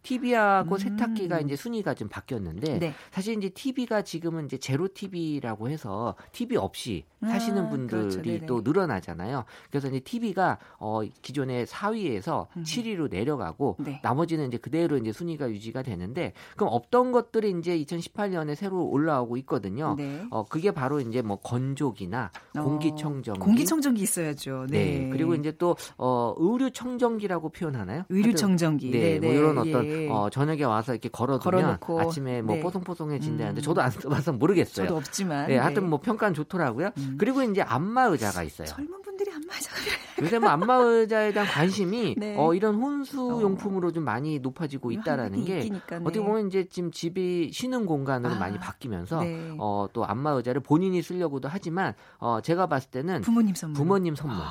TV하고 0.07 0.75
음. 0.75 0.77
세탁기가 0.77 1.39
이제 1.41 1.55
순위가 1.55 1.93
좀 1.93 2.07
바뀌었는데 2.07 2.79
네. 2.79 2.93
사실 3.11 3.37
이제 3.37 3.49
TV가 3.49 4.03
지금은 4.03 4.45
이제 4.45 4.57
제로 4.57 4.87
TV라고 4.93 5.69
해서 5.69 6.15
TV 6.31 6.57
없이 6.57 7.05
사시는 7.21 7.65
아, 7.65 7.69
분들이 7.69 8.39
그렇죠. 8.39 8.45
또 8.45 8.61
늘어나잖아요. 8.61 9.43
그래서 9.69 9.87
이제 9.87 9.99
TV가 9.99 10.59
어 10.79 11.01
기존의 11.21 11.65
4위에서 11.65 12.47
음. 12.55 12.63
7위로 12.63 13.09
내려가고 13.09 13.75
네. 13.79 13.99
나머지는 14.03 14.47
이제 14.47 14.57
그대로 14.57 14.97
이제 14.97 15.11
순위가 15.11 15.49
유지가 15.49 15.81
되는데 15.81 16.33
그럼 16.55 16.73
없던 16.73 17.11
것들이 17.11 17.55
이제 17.59 17.77
2018년에 17.79 18.55
새로 18.55 18.85
올라오고 18.85 19.37
있거든요. 19.37 19.95
네. 19.97 20.25
어 20.29 20.43
그게 20.43 20.71
바로 20.71 20.99
이제 20.99 21.21
뭐 21.21 21.37
건조기나 21.37 22.31
어, 22.57 22.61
공기청정기. 22.63 23.39
공기청정기 23.39 24.01
있어야죠. 24.01 24.67
네. 24.69 24.99
네. 24.99 25.09
그리고 25.09 25.35
이제 25.35 25.51
또 25.57 25.75
어 25.97 26.35
의류 26.37 26.71
청정기라고 26.71 27.49
표현하나요? 27.49 28.03
의류 28.09 28.35
청정기. 28.35 28.91
네. 28.91 29.19
뭐 29.19 29.31
이런 29.31 29.57
어떤 29.57 29.85
예. 29.85 29.96
어 30.11 30.29
저녁에 30.29 30.63
와서 30.63 30.93
이렇게 30.93 31.09
걸어두면. 31.09 31.79
아침에 31.99 32.41
뭐 32.41 32.55
네. 32.55 32.61
뽀송뽀송해진다는데 32.61 33.61
음. 33.61 33.63
저도 33.63 33.81
안 33.81 33.89
써봐서 33.91 34.33
모르겠어요. 34.33 34.87
저도 34.87 34.97
없지만. 34.97 35.47
네. 35.47 35.57
하여튼 35.57 35.89
뭐 35.89 35.99
평가는 35.99 36.33
좋더라고요. 36.33 36.91
음. 36.97 37.15
그리고 37.17 37.41
이제 37.43 37.61
안마 37.61 38.05
의자가 38.05 38.43
있어요. 38.43 38.67
젊은 38.67 39.01
분들이 39.01 39.31
안마 39.31 39.55
의자가 39.55 39.77
요새 40.21 40.39
뭐 40.39 40.49
안마 40.49 40.75
의자에 40.77 41.31
대한 41.31 41.47
관심이 41.47 42.15
네. 42.17 42.35
어, 42.37 42.53
이런 42.53 42.75
혼수 42.75 43.39
용품으로 43.41 43.91
좀 43.91 44.03
많이 44.03 44.39
높아지고 44.39 44.91
있다라는 44.91 45.45
게 45.45 45.59
있기니까, 45.59 45.99
네. 45.99 46.05
어떻게 46.05 46.19
보면 46.19 46.47
이제 46.47 46.67
지금 46.69 46.91
집이 46.91 47.51
쉬는 47.53 47.85
공간으로 47.85 48.33
아, 48.35 48.39
많이 48.39 48.57
바뀌면서 48.57 49.21
네. 49.21 49.55
어, 49.59 49.87
또 49.93 50.05
안마 50.05 50.31
의자를 50.31 50.61
본인이 50.61 51.01
쓰려고도 51.01 51.47
하지만 51.49 51.93
어, 52.17 52.41
제가 52.41 52.67
봤을 52.67 52.89
때는 52.89 53.21
부모님 53.21 53.53
선물 53.55 53.75
부모님 53.77 54.15
선물로 54.15 54.41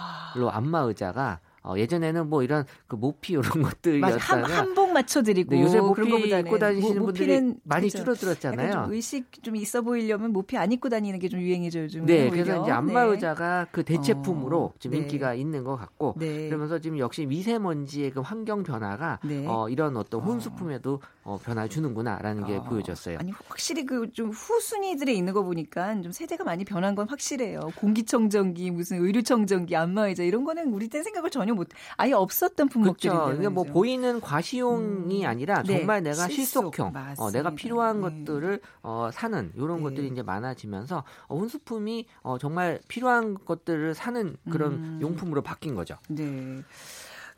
아. 0.50 0.56
안마 0.56 0.80
의자가 0.80 1.40
어, 1.66 1.76
예전에는 1.76 2.28
뭐 2.28 2.42
이런 2.42 2.64
그 2.86 2.96
모피 2.96 3.32
이런 3.34 3.42
것들이었다면 3.62 4.50
한복 4.50 4.92
맞춰드리고 4.92 5.54
네, 5.54 5.62
요새 5.62 5.80
모피 5.80 6.02
입고 6.08 6.58
다니시는 6.58 7.00
모, 7.00 7.06
분들이 7.06 7.54
많이 7.64 7.88
그렇죠. 7.88 7.98
줄어들었잖아요. 7.98 8.72
좀 8.72 8.92
의식 8.92 9.42
좀 9.42 9.56
있어 9.56 9.82
보이려면 9.82 10.32
모피 10.32 10.56
안 10.56 10.72
입고 10.72 10.88
다니는 10.88 11.18
게 11.18 11.26
좀 11.28 11.40
유행이죠 11.40 11.80
요즘. 11.80 12.06
네, 12.06 12.30
그래서 12.30 12.62
이제 12.62 12.70
안마 12.70 13.04
네. 13.04 13.10
의자가 13.10 13.66
그 13.72 13.82
대체품으로 13.82 14.62
어, 14.62 14.72
지금 14.78 14.96
네. 14.96 15.02
인기가 15.02 15.34
있는 15.34 15.64
것 15.64 15.76
같고 15.76 16.14
네. 16.16 16.46
그러면서 16.48 16.78
지금 16.78 16.98
역시 16.98 17.26
미세먼지의 17.26 18.12
그 18.12 18.20
환경 18.20 18.62
변화가 18.62 19.18
네. 19.24 19.44
어, 19.48 19.68
이런 19.68 19.96
어떤 19.96 20.20
혼수품에도 20.20 21.00
어, 21.24 21.38
변화 21.42 21.66
주는구나라는 21.66 22.46
게 22.46 22.56
어, 22.56 22.62
보여졌어요. 22.62 23.18
아니 23.18 23.32
확실히 23.48 23.84
그 23.84 24.06
좀 24.12 24.30
후순위들에 24.30 25.12
있는 25.12 25.32
거 25.32 25.42
보니까 25.42 26.00
좀 26.00 26.12
세대가 26.12 26.44
많이 26.44 26.64
변한 26.64 26.94
건 26.94 27.08
확실해요. 27.08 27.72
공기청정기 27.76 28.70
무슨 28.70 29.02
의류청정기 29.04 29.74
안마 29.74 30.06
의자 30.08 30.22
이런 30.22 30.44
거는 30.44 30.72
우리 30.72 30.88
때 30.88 31.02
생각을 31.02 31.28
전혀 31.30 31.54
못 31.56 31.68
아예 31.96 32.12
없었던 32.12 32.68
품목들인데 32.68 33.16
그렇죠. 33.16 33.38
그러니까 33.38 33.50
뭐 33.50 33.64
보이는 33.64 34.20
과시용이 34.20 35.24
음. 35.24 35.28
아니라 35.28 35.62
네. 35.62 35.78
정말 35.78 36.02
네. 36.02 36.10
내가 36.10 36.28
실속형, 36.28 36.92
어, 37.18 37.30
내가 37.30 37.50
필요한 37.50 38.00
네. 38.00 38.24
것들을 38.24 38.60
어, 38.82 39.10
사는 39.12 39.52
이런 39.56 39.78
네. 39.78 39.82
것들이 39.82 40.08
이제 40.08 40.22
많아지면서 40.22 41.04
어, 41.28 41.36
혼수품이 41.36 42.06
어, 42.22 42.38
정말 42.38 42.80
필요한 42.88 43.34
것들을 43.44 43.94
사는 43.94 44.36
그런 44.50 44.72
음. 44.72 44.98
용품으로 45.02 45.42
바뀐 45.42 45.74
거죠. 45.74 45.96
네. 46.08 46.62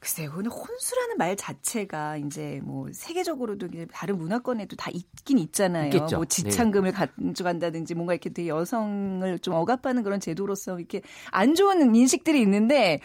글쎄요, 0.01 0.31
혼수라는 0.31 1.17
말 1.19 1.35
자체가 1.35 2.19
이제 2.19 2.61
뭐 2.63 2.87
세계적으로도 2.93 3.69
다른 3.93 4.17
문화권에도 4.17 4.77
다 4.77 4.91
있긴 4.93 5.39
있잖아요. 5.39 5.87
있겠죠. 5.87 6.17
뭐 6.17 6.25
지창금을 6.25 6.93
네. 6.93 7.07
가져간다든지 7.27 7.95
뭔가 7.95 8.13
이렇게 8.15 8.31
되게 8.31 8.49
여성을 8.49 9.39
좀 9.41 9.55
억압하는 9.55 10.05
그런 10.05 10.21
제도로서 10.21 10.79
이렇게 10.79 11.03
안 11.33 11.57
좋은 11.57 11.95
인식들이 11.95 12.41
있는데 12.43 13.01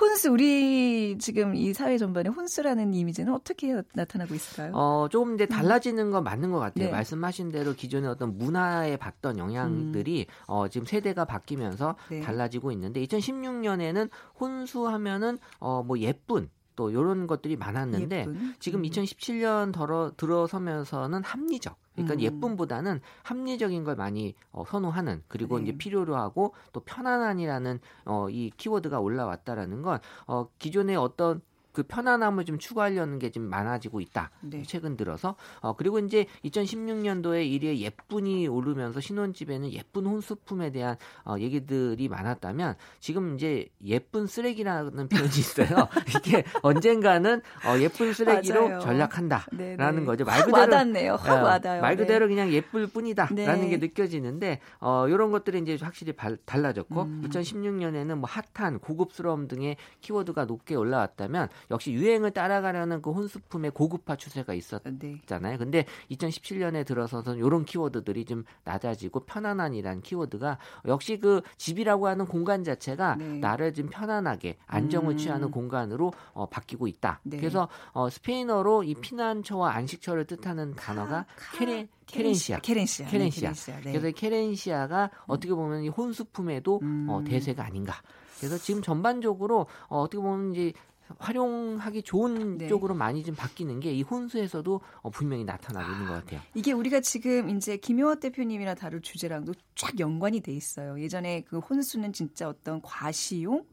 혼수 0.00 0.30
우리 0.30 1.18
지금 1.18 1.54
이 1.54 1.74
사회 1.74 1.98
전반에 1.98 2.30
혼수라는 2.30 2.94
이미지는 2.94 3.34
어떻게 3.34 3.74
나타나고 3.92 4.34
있을까요? 4.34 4.72
어, 4.74 5.08
조금 5.10 5.34
이제 5.34 5.44
음. 5.44 5.48
달라지는 5.48 6.10
건 6.10 6.24
맞는 6.24 6.50
것 6.52 6.58
같아요. 6.58 6.86
네. 6.86 6.90
말씀하신 6.90 7.50
대로 7.50 7.74
기존의 7.74 8.08
어떤 8.08 8.38
문화에 8.38 8.96
받던 8.96 9.36
영향들이 9.36 10.26
음. 10.26 10.44
어, 10.46 10.68
지금 10.68 10.86
세대가 10.86 11.26
바뀌면서 11.26 11.96
네. 12.08 12.20
달라지고 12.20 12.72
있는데 12.72 13.04
2016년에는 13.04 14.08
혼수하면은 14.40 15.38
어, 15.58 15.82
뭐 15.82 15.98
예쁜 15.98 16.39
또 16.80 16.88
이런 16.88 17.26
것들이 17.26 17.56
많았는데 17.56 18.20
예쁜? 18.20 18.54
지금 18.58 18.80
2017년 18.80 19.66
음. 19.66 19.72
들어 19.72 20.12
들어서면서는 20.16 21.22
합리적 21.22 21.76
그러니까 21.92 22.14
음. 22.14 22.20
예쁨보다는 22.22 23.02
합리적인 23.22 23.84
걸 23.84 23.96
많이 23.96 24.34
어, 24.50 24.64
선호하는 24.64 25.22
그리고 25.28 25.58
네. 25.58 25.64
이제 25.64 25.76
필요로 25.76 26.16
하고 26.16 26.54
또 26.72 26.80
편안한이라는 26.80 27.80
어, 28.06 28.30
이 28.30 28.50
키워드가 28.56 28.98
올라왔다라는 28.98 29.82
건 29.82 29.98
어, 30.26 30.48
기존의 30.58 30.96
어떤 30.96 31.42
그 31.80 31.84
편안함을 31.84 32.44
좀 32.44 32.58
추구하려는 32.58 33.18
게 33.18 33.30
좀 33.30 33.44
많아지고 33.44 34.00
있다. 34.00 34.30
네. 34.40 34.62
최근 34.66 34.96
들어서. 34.96 35.36
어, 35.60 35.74
그리고 35.74 35.98
이제 35.98 36.26
2016년도에 36.44 37.48
1위에 37.60 37.78
예쁜이 37.78 38.48
오르면서 38.48 39.00
신혼집에는 39.00 39.72
예쁜 39.72 40.06
혼수품에 40.06 40.70
대한 40.72 40.96
어, 41.24 41.36
얘기들이 41.38 42.08
많았다면 42.08 42.76
지금 42.98 43.34
이제 43.36 43.68
예쁜 43.84 44.26
쓰레기라는 44.26 45.08
표현이 45.08 45.28
있어요. 45.28 45.88
이게 46.16 46.44
언젠가는 46.62 47.40
어, 47.66 47.78
예쁜 47.78 48.12
쓰레기로 48.12 48.68
맞아요. 48.68 48.80
전락한다라는 48.80 49.76
네네. 49.76 50.04
거죠. 50.04 50.24
말 50.24 50.40
그대로 50.44 50.58
와닿네요. 50.58 51.14
확 51.14 51.40
어, 51.40 51.44
와닿아요. 51.44 51.82
말 51.82 51.96
그대로 51.96 52.26
네. 52.26 52.34
그냥 52.34 52.52
예쁠 52.52 52.86
뿐이다라는 52.88 53.60
네. 53.60 53.68
게 53.68 53.76
느껴지는데 53.76 54.60
어, 54.80 55.06
이런 55.08 55.30
것들이 55.30 55.58
이제 55.60 55.78
확실히 55.80 56.12
발, 56.12 56.36
달라졌고 56.44 57.02
음. 57.02 57.22
2016년에는 57.28 58.14
뭐 58.16 58.28
핫한 58.54 58.80
고급스러움 58.80 59.48
등의 59.48 59.76
키워드가 60.00 60.44
높게 60.46 60.74
올라왔다면 60.74 61.48
역시 61.70 61.92
유행을 61.92 62.32
따라가려는 62.32 63.02
그 63.02 63.10
혼수품의 63.12 63.70
고급화 63.72 64.16
추세가 64.16 64.54
있었잖아요. 64.54 65.52
네. 65.52 65.56
근데 65.56 65.84
2017년에 66.10 66.84
들어서는 66.84 67.38
이런 67.38 67.64
키워드들이 67.64 68.24
좀 68.24 68.44
낮아지고 68.64 69.20
편안한이란 69.20 70.02
키워드가 70.02 70.58
역시 70.86 71.18
그 71.18 71.42
집이라고 71.56 72.08
하는 72.08 72.26
공간 72.26 72.64
자체가 72.64 73.16
네. 73.16 73.38
나를 73.38 73.74
좀 73.74 73.88
편안하게 73.88 74.56
안정을 74.66 75.14
음. 75.14 75.16
취하는 75.16 75.50
공간으로 75.50 76.12
어, 76.32 76.46
바뀌고 76.46 76.86
있다. 76.86 77.20
네. 77.22 77.38
그래서 77.38 77.68
어, 77.92 78.10
스페인어로 78.10 78.84
이 78.84 78.94
피난처와 78.94 79.72
안식처를 79.74 80.24
뜻하는 80.26 80.74
단어가 80.74 81.26
카, 81.36 81.58
케레 81.58 81.88
케렌시아. 82.06 82.58
케렌시아. 82.58 83.06
케렌시아. 83.06 83.52
네, 83.52 83.54
케렌시아. 83.54 83.80
네. 83.80 83.92
그래서 83.92 84.16
케렌시아가 84.16 85.10
어떻게 85.26 85.54
보면 85.54 85.84
이 85.84 85.88
혼수품에도 85.88 86.76
어, 86.76 86.78
음. 86.82 87.06
어, 87.08 87.22
대세가 87.24 87.64
아닌가. 87.64 87.94
그래서 88.38 88.58
지금 88.58 88.82
전반적으로 88.82 89.66
어, 89.88 90.00
어떻게 90.00 90.20
보면 90.20 90.52
이제 90.52 90.72
활용하기 91.18 92.02
좋은 92.02 92.58
네. 92.58 92.68
쪽으로 92.68 92.94
많이 92.94 93.22
좀 93.24 93.34
바뀌는 93.34 93.80
게 93.80 93.90
이 93.90 94.02
혼수에서도 94.02 94.80
어, 95.02 95.10
분명히 95.10 95.44
나타나고 95.44 95.92
있는 95.92 96.06
것 96.06 96.12
같아요. 96.14 96.40
이게 96.54 96.72
우리가 96.72 97.00
지금 97.00 97.48
이제 97.50 97.76
김효화 97.76 98.16
대표님이나 98.16 98.74
다룰 98.74 99.02
주제랑도 99.02 99.52
쫙 99.74 99.98
연관이 99.98 100.40
돼 100.40 100.52
있어요. 100.52 101.00
예전에 101.00 101.42
그 101.42 101.58
혼수는 101.58 102.12
진짜 102.12 102.48
어떤 102.48 102.80
과시용 102.82 103.64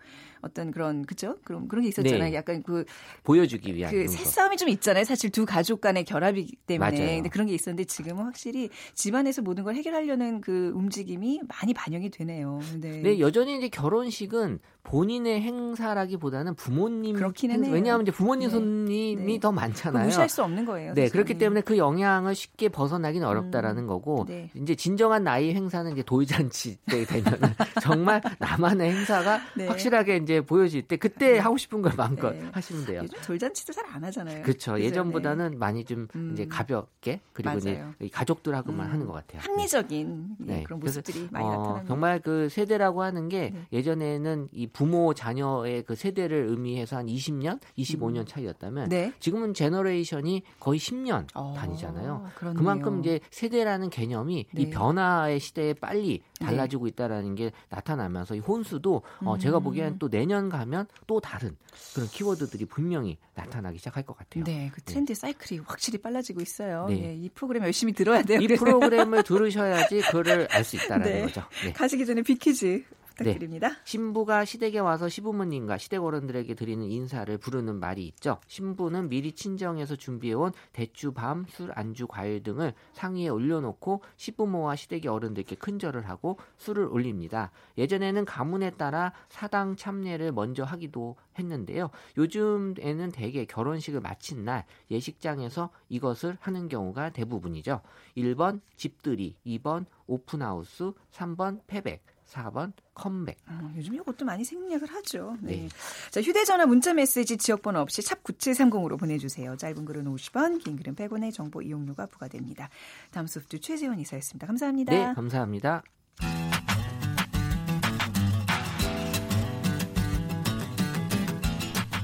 어떤 0.41 0.72
그런 0.72 1.06
그죠? 1.06 1.38
그런 1.44 1.67
그런 1.67 1.84
게 1.84 1.89
있었잖아요. 1.89 2.32
네. 2.32 2.34
약간 2.34 2.63
그 2.63 2.86
보여주기 3.24 3.75
위한 3.75 3.91
그 3.91 4.08
새싸움이 4.08 4.58
좀 4.58 4.70
있잖아요. 4.70 5.03
사실 5.03 5.29
두 5.29 5.46
가족 5.46 5.82
간의 5.82 6.06
결합이기 6.06 6.56
때문에 6.65 6.91
맞아요. 6.91 7.15
근데 7.17 7.29
그런 7.29 7.48
게 7.48 7.53
있었는데 7.53 7.86
지금은 7.86 8.24
확실히 8.24 8.70
집안에서 8.94 9.41
모든 9.41 9.63
걸 9.63 9.75
해결하려는 9.75 10.41
그 10.41 10.72
움직임이 10.75 11.41
많이 11.48 11.74
반영이 11.74 12.10
되네요. 12.10 12.60
네, 12.79 13.01
네 13.01 13.20
여전히 13.20 13.58
이제 13.58 13.70
결혼식은 13.70 14.60
본인의 14.88 15.41
행사라기보다는 15.41 16.56
부모님 16.56 17.15
그렇기는 17.15 17.65
해요. 17.65 17.74
왜냐하면 17.74 18.03
이제 18.03 18.12
부모님 18.12 18.48
네. 18.48 18.53
손님이 18.53 19.34
네. 19.34 19.39
더 19.39 19.51
많잖아요. 19.51 20.06
무시할 20.06 20.29
수 20.29 20.44
없는 20.44 20.65
거예요. 20.65 20.94
네, 20.94 21.10
그렇기 21.10 21.38
때문에 21.38 21.62
그 21.62 21.77
영향을 21.77 22.34
쉽게 22.34 22.70
벗어나기는 22.70 23.27
어렵다라는 23.27 23.84
음, 23.84 23.88
거고 23.88 24.25
네. 24.27 24.50
이제 24.56 24.75
진정한 24.75 25.25
나이 25.25 25.53
행사는 25.53 25.91
이제 25.91 26.03
돌잔치 26.03 26.77
때 26.86 27.03
되면 27.03 27.25
정말 27.84 28.22
나만의 28.39 28.94
행사가 28.94 29.41
네. 29.58 29.67
확실하게 29.67 30.17
이제 30.27 30.41
보여질 30.41 30.81
때 30.84 30.98
그때 30.98 31.34
네. 31.34 31.39
하고 31.39 31.55
싶은 31.55 31.81
걸 31.81 31.93
마음껏 31.96 32.31
네. 32.31 32.50
하시면 32.51 32.86
돼요. 32.86 33.03
돌잔치도 33.25 33.72
잘 33.72 33.88
안 33.88 34.03
하잖아요. 34.03 34.43
그렇죠. 34.43 34.74
그죠? 34.74 34.84
예전보다는 34.84 35.57
많이 35.57 35.86
좀 35.86 36.07
음. 36.15 36.31
이제 36.34 36.46
가볍게 36.46 37.22
그리고 37.31 37.50
맞아요. 37.51 37.93
이제 38.00 38.10
가족들하고만 38.12 38.88
음. 38.88 38.91
하는 38.91 39.05
것 39.07 39.13
같아요. 39.13 39.41
합리적인 39.41 40.36
그런 40.65 40.79
모습들이 40.79 41.29
많이 41.31 41.48
어, 41.48 41.51
나타나는 41.51 41.88
정말 41.88 42.19
그 42.19 42.50
세대라고 42.50 43.01
하는 43.01 43.29
게 43.29 43.53
예전에는 43.72 44.50
이 44.51 44.67
부모 44.67 45.13
자녀의 45.13 45.84
그 45.84 45.96
세대를 45.96 46.48
의미해서 46.50 46.98
한 46.98 47.07
20년, 47.07 47.60
25년 47.77 48.17
음. 48.19 48.25
차이였다면 48.25 48.89
네. 48.89 49.13
지금은 49.19 49.53
generation이 49.54 50.44
거의 50.60 50.79
10년 50.79 51.27
어, 51.34 51.53
단위잖아요. 51.57 52.27
그렇네요. 52.36 52.57
그만큼 52.60 53.00
이제 53.00 53.19
세대라는 53.31 53.89
개념이 53.89 54.48
네. 54.51 54.62
이 54.62 54.69
변화의 54.69 55.39
시대에 55.39 55.74
빨리 55.74 56.22
네. 56.39 56.46
달라지고 56.46 56.86
네. 56.86 56.89
있다라는 56.89 57.36
게 57.36 57.51
나타나면서 57.69 58.36
이 58.36 58.39
혼수도 58.39 59.01
어, 59.24 59.34
음. 59.34 59.39
제가 59.39 59.60
보기에는 59.60 59.98
또 59.98 60.10
내년 60.18 60.50
가면 60.50 60.88
또 61.06 61.20
다른 61.20 61.56
그런 61.94 62.08
키워드들이 62.10 62.66
분명히 62.66 63.18
나타나기 63.36 63.78
시작할 63.78 64.04
것 64.04 64.18
같아요. 64.18 64.44
네, 64.46 64.72
그 64.74 64.82
트렌드 64.82 65.14
네. 65.14 65.20
사이클이 65.20 65.62
확실히 65.66 66.00
빨라지고 66.00 66.42
있어요. 66.42 66.88
네. 66.90 66.96
네. 66.96 67.16
이 67.16 67.30
프로그램 67.30 67.64
열심히 67.64 67.94
들어야 67.94 68.24
돼요. 68.24 68.40
이 68.42 68.48
프로그램을 68.48 69.24
들으셔야지 69.24 70.02
그거를 70.02 70.48
알 70.52 70.64
수 70.64 70.76
있다라는 70.78 71.28
거죠. 71.28 71.44
가시기 71.76 72.06
전에 72.06 72.22
빅퀴즈 72.24 72.84
부탁드립니다. 73.18 73.70
네. 73.70 73.76
신부가 73.84 74.46
시댁에 74.46 74.80
와서 74.80 75.10
시부모님과 75.10 75.78
시댁 75.78 76.04
어른들에게 76.04 76.54
드리는 76.54 76.86
인사를 76.90 77.36
부르는 77.38 77.80
말이 77.80 78.06
있죠. 78.08 78.40
신부는 78.48 79.10
미리 79.10 79.32
친정에서 79.32 79.96
준비해온 79.96 80.52
대추, 80.74 81.12
밤, 81.12 81.46
술, 81.50 81.72
안주, 81.74 82.08
과일 82.08 82.44
등을 82.44 82.74
상 82.94 83.14
위에 83.14 83.30
올려놓고 83.30 84.02
시부모와 84.16 84.76
시댁의 84.76 85.08
어른들께 85.08 85.56
큰절을 85.56 86.08
하고 86.08 86.38
술을 86.58 86.86
올립니다. 86.86 87.52
예전에는 87.78 88.26
가문에 88.26 88.72
따라 88.72 89.14
사당 89.30 89.76
참례를 89.76 90.32
먼저 90.32 90.64
하기도 90.64 91.16
했는데요. 91.38 91.90
요즘에는 92.18 93.12
대개 93.12 93.46
결혼식을 93.46 94.02
마친 94.02 94.46
날 94.46 94.66
예식장에서 94.92 95.70
이것을 95.90 96.38
하는 96.40 96.68
경우가 96.68 97.12
대부분이죠. 97.12 97.82
1번 98.18 98.62
집들이, 98.76 99.36
2번 99.46 99.86
오픈하우스, 100.08 100.94
3번 101.12 101.62
패백, 101.68 102.04
4번 102.27 102.74
컴백. 102.93 103.38
어, 103.48 103.72
요즘 103.75 103.96
이것도 103.96 104.25
많이 104.25 104.43
생략을 104.43 104.88
하죠. 104.88 105.38
네. 105.41 105.55
네. 105.57 105.69
자, 106.12 106.22
휴대전화 106.22 106.65
문자메시지 106.65 107.38
지역번호 107.38 107.79
없이 107.79 108.01
샵 108.01 108.24
9730으로 108.24 109.00
보내주세요. 109.00 109.55
짧은 109.57 109.86
글은 109.86 110.05
50원, 110.05 110.63
긴 110.63 110.75
글은 110.75 110.96
100원의 110.96 111.34
정보 111.34 111.62
이용료가 111.62 112.07
부과됩니다. 112.07 112.69
다음 113.12 113.27
소프트 113.27 113.60
최재원 113.60 114.00
이사였습니다. 114.00 114.48
감사합니다. 114.48 114.93
네, 114.93 115.13
감사합니다. 115.13 115.84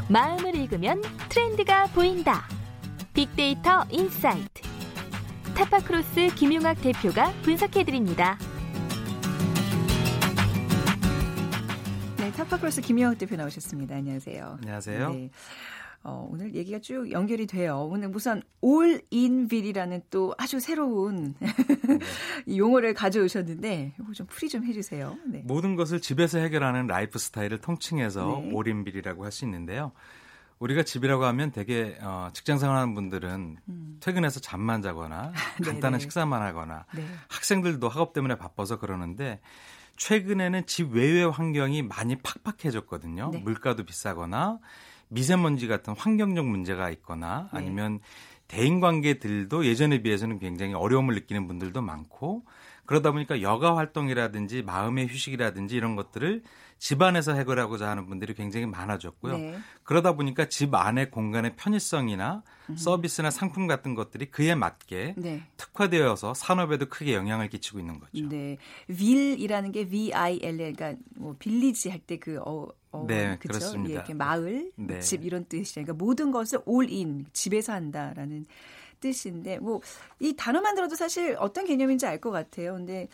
마음을 0.09 0.55
읽으면 0.55 1.01
트렌드가 1.29 1.87
보인다. 1.87 2.43
빅데이터 3.13 3.85
인사이트. 3.89 4.61
타파크로스 5.55 6.35
김용학 6.35 6.81
대표가 6.81 7.31
분석해드립니다. 7.43 8.37
네, 12.23 12.31
타파크로스 12.31 12.79
김용학 12.79 13.17
대표 13.17 13.35
나오셨습니다. 13.35 13.95
안녕하세요. 13.95 14.59
안녕하세요. 14.61 15.09
네. 15.09 15.29
어, 16.05 16.25
오늘 16.31 16.55
얘기가 16.55 16.79
쭉 16.79 17.11
연결이 17.11 17.45
돼요. 17.47 17.85
오늘 17.91 18.07
무슨 18.07 18.41
올인빌이라는 18.61 20.03
또 20.09 20.33
아주 20.37 20.61
새로운 20.61 21.35
네. 21.41 21.49
용어를 22.57 22.93
가져오셨는데 22.93 23.95
이거 23.99 24.13
좀 24.13 24.25
풀이 24.27 24.47
좀 24.47 24.63
해주세요. 24.63 25.17
네. 25.25 25.41
모든 25.45 25.75
것을 25.75 25.99
집에서 25.99 26.39
해결하는 26.39 26.87
라이프 26.87 27.19
스타일을 27.19 27.59
통칭해서 27.59 28.41
네. 28.41 28.51
올인빌이라고 28.53 29.25
할 29.25 29.33
수 29.33 29.43
있는데요. 29.43 29.91
우리가 30.59 30.83
집이라고 30.83 31.25
하면 31.25 31.51
되게 31.51 31.97
어, 32.01 32.29
직장 32.31 32.57
생활하는 32.57 32.93
분들은 32.93 33.57
음. 33.67 33.97
퇴근해서 33.99 34.39
잠만 34.39 34.81
자거나 34.81 35.33
간단한 35.61 35.99
식사만 35.99 36.41
하거나 36.41 36.85
네. 36.95 37.03
학생들도 37.27 37.89
학업 37.89 38.13
때문에 38.13 38.35
바빠서 38.37 38.79
그러는데 38.79 39.41
최근에는 39.97 40.65
집 40.65 40.93
외의 40.93 41.29
환경이 41.29 41.83
많이 41.83 42.15
팍팍해졌거든요. 42.17 43.31
네. 43.33 43.39
물가도 43.39 43.85
비싸거나 43.85 44.59
미세먼지 45.09 45.67
같은 45.67 45.95
환경적 45.95 46.45
문제가 46.45 46.89
있거나 46.89 47.49
네. 47.53 47.59
아니면 47.59 47.99
대인 48.47 48.79
관계들도 48.79 49.65
예전에 49.65 50.01
비해서는 50.01 50.39
굉장히 50.39 50.73
어려움을 50.73 51.15
느끼는 51.15 51.47
분들도 51.47 51.81
많고 51.81 52.43
그러다 52.85 53.11
보니까 53.11 53.41
여가 53.41 53.77
활동이라든지 53.77 54.63
마음의 54.63 55.07
휴식이라든지 55.07 55.75
이런 55.75 55.95
것들을 55.95 56.43
집 56.83 57.01
안에서 57.01 57.31
해결하고자 57.33 57.87
하는 57.89 58.07
분들이 58.07 58.33
굉장히 58.33 58.65
많아졌고요. 58.65 59.37
네. 59.37 59.57
그러다 59.83 60.17
보니까 60.17 60.49
집 60.49 60.75
안의 60.75 61.11
공간의 61.11 61.55
편의성이나 61.55 62.43
음. 62.69 62.75
서비스나 62.75 63.31
상품 63.31 63.67
같은 63.67 63.95
것들이 63.95 64.29
그에 64.29 64.53
맞게 64.53 65.13
네. 65.15 65.43
특화되어서 65.55 66.33
산업에도 66.33 66.87
크게 66.87 67.13
영향을 67.13 67.47
끼치고 67.47 67.79
있는 67.79 68.01
거죠. 68.01 68.27
네. 68.27 68.57
윌이라는 68.89 69.71
게 69.71 69.87
V-I-L, 69.87 70.57
그러니까 70.57 70.95
뭐 71.15 71.37
빌리지 71.39 71.89
할 71.89 72.01
때 72.05 72.17
그 72.17 72.41
어, 72.45 72.67
어, 72.91 73.05
네, 73.07 73.37
그쵸? 73.39 73.53
그렇습니다. 73.53 73.89
예, 73.91 73.93
이렇게 73.93 74.13
마을, 74.13 74.73
네. 74.75 74.99
집 74.99 75.23
이런 75.23 75.45
뜻이죠. 75.45 75.75
그러니까 75.85 75.93
모든 75.93 76.31
것을 76.31 76.59
올인 76.65 77.25
집에서 77.31 77.71
한다라는 77.71 78.45
뜻인데 78.99 79.59
뭐 79.59 79.79
이 80.19 80.35
단어만 80.35 80.75
들어도 80.75 80.95
사실 80.95 81.37
어떤 81.39 81.63
개념인지 81.63 82.05
알 82.05 82.19
것 82.19 82.31
같아요. 82.31 82.73
근데 82.73 83.07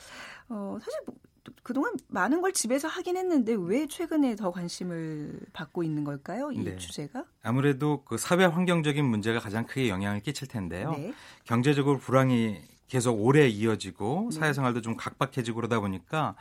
어 0.50 0.80
사실 0.82 1.00
뭐 1.06 1.16
그동안 1.64 1.94
많은 2.08 2.42
걸 2.42 2.54
집에서 2.54 2.88
하긴 2.88 3.18
했는데 3.18 3.56
왜 3.58 3.88
최근에 3.88 4.36
더 4.36 4.52
관심을 4.52 5.40
받고 5.54 5.84
있는 5.84 6.04
걸까요? 6.04 6.52
이 6.52 6.64
네. 6.64 6.76
주제가? 6.78 7.26
아무래도 7.44 8.04
그 8.04 8.18
사회 8.18 8.46
환경적인 8.46 9.04
문제가 9.04 9.40
가장 9.40 9.66
크게 9.66 9.90
영향을 9.90 10.22
끼칠 10.22 10.48
텐데요. 10.48 10.92
네. 10.92 11.14
경제적으로 11.46 11.98
불황이 11.98 12.58
계속 12.88 13.14
오래 13.14 13.48
이어지고 13.48 14.30
네. 14.32 14.40
사회생활도 14.40 14.82
좀 14.82 14.96
각박해지고 14.98 15.56
그러다 15.56 15.80
보니까 15.80 16.36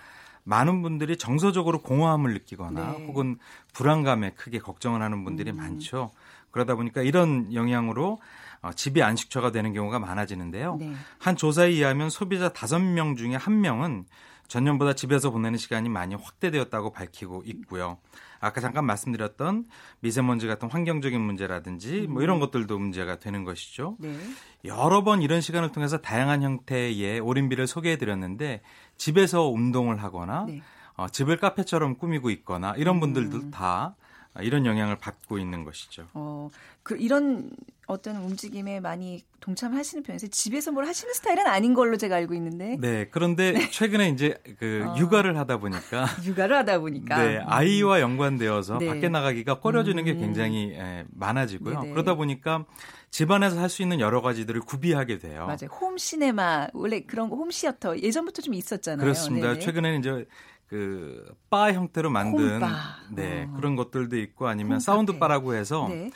많은 0.44 0.82
분들이 0.82 1.16
정서적으로 1.18 1.82
공허함을 1.82 2.32
느끼거나 2.32 2.92
네. 2.92 3.06
혹은 3.06 3.38
불안감에 3.74 4.32
크게 4.32 4.58
걱정을 4.58 5.02
하는 5.02 5.24
분들이 5.24 5.50
음. 5.50 5.56
많죠. 5.56 6.10
그러다 6.50 6.74
보니까 6.74 7.02
이런 7.02 7.52
영향으로 7.52 8.18
어, 8.62 8.72
집이 8.72 9.02
안식처가 9.02 9.52
되는 9.52 9.72
경우가 9.72 9.98
많아지는데요. 9.98 10.76
네. 10.80 10.92
한 11.18 11.36
조사에 11.36 11.68
의하면 11.68 12.10
소비자 12.10 12.48
5명 12.48 13.16
중에 13.16 13.36
1명은 13.36 14.04
전년보다 14.48 14.94
집에서 14.94 15.30
보내는 15.30 15.58
시간이 15.58 15.88
많이 15.88 16.14
확대되었다고 16.14 16.90
밝히고 16.90 17.42
있고요. 17.46 17.98
아까 18.40 18.60
잠깐 18.60 18.86
말씀드렸던 18.86 19.66
미세먼지 20.00 20.46
같은 20.46 20.70
환경적인 20.70 21.20
문제라든지 21.20 22.06
뭐 22.08 22.22
이런 22.22 22.36
음. 22.36 22.40
것들도 22.40 22.78
문제가 22.78 23.18
되는 23.18 23.44
것이죠. 23.44 23.96
네. 23.98 24.16
여러 24.64 25.04
번 25.04 25.22
이런 25.22 25.40
시간을 25.40 25.72
통해서 25.72 25.98
다양한 25.98 26.42
형태의 26.42 27.20
오림비를 27.20 27.66
소개해 27.66 27.98
드렸는데 27.98 28.62
집에서 28.96 29.48
운동을 29.48 30.02
하거나 30.02 30.44
네. 30.46 30.62
어, 30.96 31.08
집을 31.08 31.36
카페처럼 31.36 31.96
꾸미고 31.96 32.30
있거나 32.30 32.74
이런 32.76 33.00
분들도 33.00 33.36
음. 33.36 33.50
다 33.50 33.96
이런 34.42 34.66
영향을 34.66 34.96
받고 34.96 35.38
있는 35.38 35.64
것이죠. 35.64 36.06
어, 36.14 36.48
그 36.82 36.96
이런 36.96 37.50
어떤 37.86 38.16
움직임에 38.16 38.80
많이 38.80 39.24
동참하시는 39.40 40.02
편이세요? 40.02 40.30
집에서 40.30 40.70
뭘 40.72 40.86
하시는 40.86 41.12
스타일은 41.14 41.46
아닌 41.46 41.72
걸로 41.74 41.96
제가 41.96 42.16
알고 42.16 42.34
있는데. 42.34 42.76
네, 42.78 43.08
그런데 43.10 43.52
네. 43.52 43.70
최근에 43.70 44.10
이제 44.10 44.36
그 44.58 44.84
어. 44.86 44.96
육아를 44.98 45.38
하다 45.38 45.56
보니까 45.58 46.04
육아를 46.24 46.56
하다 46.56 46.80
보니까 46.80 47.22
네, 47.22 47.38
아이와 47.46 48.00
연관되어서 48.00 48.78
네. 48.78 48.86
밖에 48.88 49.08
나가기가 49.08 49.60
꺼려지는 49.60 50.02
음. 50.02 50.04
게 50.04 50.14
굉장히 50.16 50.72
예, 50.74 51.04
많아지고요. 51.12 51.80
네네. 51.80 51.92
그러다 51.92 52.14
보니까 52.14 52.66
집안에서 53.10 53.58
할 53.58 53.68
수 53.70 53.80
있는 53.82 54.00
여러 54.00 54.20
가지들을 54.20 54.60
구비하게 54.62 55.18
돼요. 55.18 55.46
맞아요. 55.46 55.68
홈 55.80 55.96
시네마 55.96 56.68
원래 56.74 57.00
그런 57.00 57.30
거 57.30 57.36
홈시어터 57.36 57.98
예전부터 57.98 58.42
좀 58.42 58.52
있었잖아요. 58.54 59.02
그렇습니다. 59.02 59.48
네네. 59.48 59.60
최근에는 59.60 59.98
이제 60.00 60.26
그 60.68 61.31
바 61.31 61.72
형태로 61.72 62.10
만든 62.10 62.54
홈바. 62.54 62.68
네 63.10 63.44
어. 63.50 63.56
그런 63.56 63.76
것들도 63.76 64.16
있고 64.18 64.48
아니면 64.48 64.80
sound 64.80 65.18
bar라고 65.18 65.54
해서 65.54 65.88
네. 65.88 66.10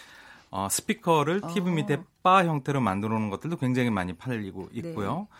어, 0.50 0.68
스피커를 0.70 1.40
TV 1.52 1.72
어. 1.72 1.74
밑에 1.74 2.02
바 2.22 2.44
형태로 2.44 2.80
만들어 2.80 3.18
놓은 3.18 3.30
것들도 3.30 3.56
굉장히 3.56 3.90
많이 3.90 4.12
팔리고 4.12 4.68
있고요. 4.72 5.26
네. 5.30 5.36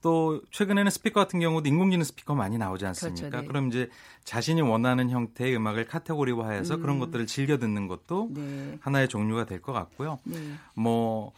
또 0.00 0.42
최근에는 0.50 0.90
스피커 0.90 1.18
같은 1.20 1.40
경우도 1.40 1.66
인공지능 1.68 2.04
스피커 2.04 2.34
많이 2.34 2.58
나오지 2.58 2.84
않습니까? 2.86 3.28
그렇죠, 3.28 3.40
네. 3.42 3.46
그럼 3.48 3.68
이제 3.68 3.88
자신이 4.24 4.60
원하는 4.60 5.08
형태의 5.08 5.56
음악을 5.56 5.86
카테고리화해서 5.86 6.74
음. 6.76 6.80
그런 6.82 6.98
것들을 6.98 7.26
즐겨 7.26 7.56
듣는 7.58 7.88
것도 7.88 8.28
네. 8.32 8.78
하나의 8.82 9.08
종류가 9.08 9.44
될 9.46 9.62
것 9.62 9.72
같고요. 9.72 10.18
네. 10.24 10.36
뭐 10.74 11.32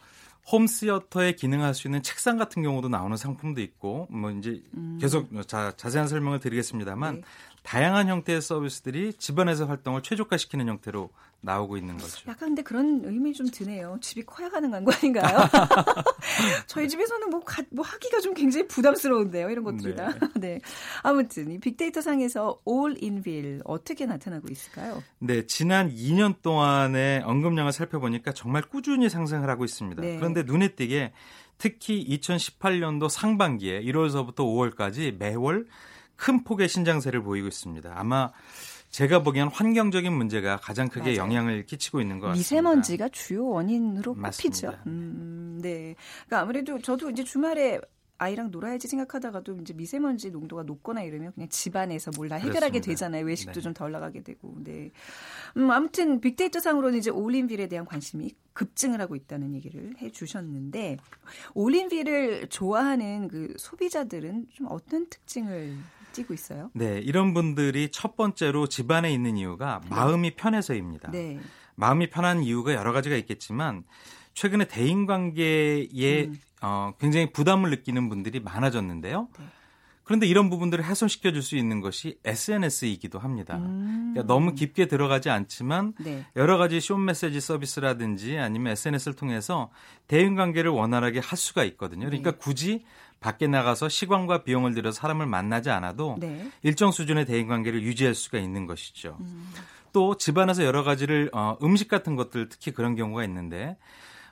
홈시어터에 0.51 1.33
기능할 1.33 1.73
수 1.73 1.87
있는 1.87 2.01
책상 2.01 2.37
같은 2.37 2.63
경우도 2.63 2.89
나오는 2.89 3.17
상품도 3.17 3.61
있고 3.61 4.07
뭐 4.09 4.31
이제 4.31 4.61
음. 4.75 4.97
계속 4.99 5.29
자, 5.47 5.73
자세한 5.75 6.07
설명을 6.07 6.39
드리겠습니다만 6.39 7.15
네. 7.15 7.21
다양한 7.63 8.07
형태의 8.07 8.41
서비스들이 8.41 9.13
집안에서 9.13 9.65
활동을 9.65 10.01
최적화시키는 10.01 10.69
형태로 10.69 11.09
나오고 11.41 11.77
있는 11.77 11.97
거죠. 11.97 12.19
약간 12.27 12.49
근데 12.49 12.61
그런 12.61 13.01
의미 13.03 13.33
좀 13.33 13.47
드네요. 13.47 13.97
집이 14.01 14.23
커야 14.25 14.49
가능한 14.49 14.83
거 14.83 14.91
아닌가요? 14.91 15.37
저희 16.65 16.89
집에서는 16.89 17.29
뭐, 17.29 17.41
가, 17.41 17.61
뭐 17.69 17.85
하기가 17.85 18.21
좀 18.21 18.33
굉장히 18.33 18.67
부담스러운데요. 18.67 19.49
이런 19.49 19.63
것들이 19.63 19.95
다. 19.95 20.13
네. 20.13 20.29
네. 20.39 20.61
아무튼 21.03 21.51
이 21.51 21.59
빅데이터 21.59 22.01
상에서 22.01 22.57
all 22.67 22.97
in 23.01 23.21
bill 23.21 23.61
어떻게 23.65 24.05
나타나고 24.05 24.47
있을까요? 24.49 25.03
네, 25.19 25.45
지난 25.45 25.93
2년 25.93 26.41
동안의 26.41 27.21
언급량을 27.23 27.71
살펴보니까 27.71 28.31
정말 28.33 28.63
꾸준히 28.63 29.09
상승을 29.09 29.49
하고 29.49 29.63
있습니다. 29.63 30.01
네. 30.01 30.17
그런데 30.17 30.36
눈에 30.43 30.69
띄게 30.69 31.13
특히 31.57 32.05
2018년도 32.07 33.09
상반기에 33.09 33.81
1월서부터 33.81 34.37
5월까지 34.37 35.17
매월 35.17 35.67
큰 36.15 36.43
폭의 36.43 36.67
신장세를 36.67 37.21
보이고 37.23 37.47
있습니다. 37.47 37.93
아마 37.95 38.31
제가 38.89 39.21
보기엔 39.21 39.49
환경적인 39.49 40.11
문제가 40.11 40.57
가장 40.57 40.87
크게 40.87 41.11
맞아요. 41.11 41.17
영향을 41.17 41.65
끼치고 41.65 42.01
있는 42.01 42.19
것 42.19 42.27
같습니다. 42.27 42.39
미세먼지가 42.39 43.09
주요 43.09 43.47
원인으로 43.47 44.15
꼽히죠. 44.15 44.73
음, 44.87 45.59
네. 45.61 45.95
그러니까 46.25 46.41
아무래도 46.41 46.79
저도 46.79 47.09
이제 47.09 47.23
주말에 47.23 47.79
아이랑 48.19 48.51
놀아야지 48.51 48.87
생각하다가도 48.87 49.57
이제 49.61 49.73
미세먼지 49.73 50.31
농도가 50.31 50.63
높거나 50.63 51.03
이러면 51.03 51.33
그냥 51.33 51.49
집안에서 51.49 52.11
몰라 52.15 52.35
해결하게 52.35 52.79
그렇습니다. 52.79 52.87
되잖아요. 52.87 53.25
외식도 53.25 53.53
네. 53.53 53.61
좀덜 53.61 53.91
나가게 53.91 54.23
되고. 54.23 54.55
네. 54.63 54.91
음, 55.57 55.69
아무튼 55.69 56.19
빅데이터 56.19 56.59
상으로는 56.59 56.97
이제 56.97 57.09
올인빌에 57.11 57.67
대한 57.67 57.85
관심이 57.85 58.33
급증을 58.53 58.99
하고 59.01 59.15
있다는 59.15 59.53
얘기를 59.55 59.93
해 59.99 60.11
주셨는데 60.11 60.97
올인빌을 61.53 62.47
좋아하는 62.49 63.27
그 63.27 63.53
소비자들은 63.57 64.47
좀 64.51 64.67
어떤 64.69 65.07
특징을 65.09 65.75
띄고 66.13 66.33
있어요? 66.33 66.71
네, 66.73 66.99
이런 66.99 67.33
분들이 67.35 67.89
첫 67.91 68.15
번째로 68.15 68.67
집안에 68.67 69.13
있는 69.13 69.37
이유가 69.37 69.81
네. 69.83 69.89
마음이 69.89 70.35
편해서입니다. 70.35 71.11
네. 71.11 71.39
마음이 71.75 72.09
편한 72.09 72.41
이유가 72.41 72.73
여러 72.73 72.91
가지가 72.91 73.15
있겠지만 73.17 73.83
최근에 74.33 74.65
대인 74.67 75.05
관계에 75.05 76.25
음. 76.25 76.39
어, 76.61 76.93
굉장히 76.99 77.31
부담을 77.31 77.69
느끼는 77.69 78.09
분들이 78.09 78.39
많아졌는데요. 78.39 79.27
네. 79.37 79.45
그런데 80.07 80.25
이런 80.25 80.49
부분들을 80.49 80.85
훼손시켜 80.85 81.33
줄 81.33 81.41
수 81.41 81.57
있는 81.57 81.81
것이 81.81 82.17
SNS이기도 82.23 83.19
합니다. 83.19 83.57
음. 83.57 84.13
그러니까 84.13 84.33
너무 84.33 84.53
깊게 84.53 84.87
들어가지 84.87 85.29
않지만 85.29 85.93
네. 85.99 86.25
여러 86.37 86.57
가지 86.57 86.79
쇼 86.79 86.97
메시지 86.97 87.41
서비스라든지 87.41 88.37
아니면 88.37 88.71
SNS를 88.71 89.15
통해서 89.15 89.69
대인 90.07 90.35
관계를 90.35 90.71
원활하게 90.71 91.19
할 91.19 91.37
수가 91.37 91.65
있거든요. 91.65 92.05
그러니까 92.05 92.31
네. 92.31 92.37
굳이 92.37 92.85
밖에 93.19 93.47
나가서 93.47 93.89
시간과 93.89 94.43
비용을 94.43 94.73
들여 94.73 94.91
사람을 94.91 95.25
만나지 95.25 95.69
않아도 95.71 96.15
네. 96.19 96.49
일정 96.63 96.91
수준의 96.91 97.25
대인 97.25 97.47
관계를 97.47 97.83
유지할 97.83 98.15
수가 98.15 98.39
있는 98.39 98.65
것이죠. 98.65 99.17
음. 99.19 99.51
또 99.91 100.15
집안에서 100.15 100.63
여러 100.63 100.83
가지를 100.83 101.31
어, 101.33 101.57
음식 101.63 101.89
같은 101.89 102.15
것들 102.15 102.47
특히 102.47 102.71
그런 102.71 102.95
경우가 102.95 103.25
있는데 103.25 103.77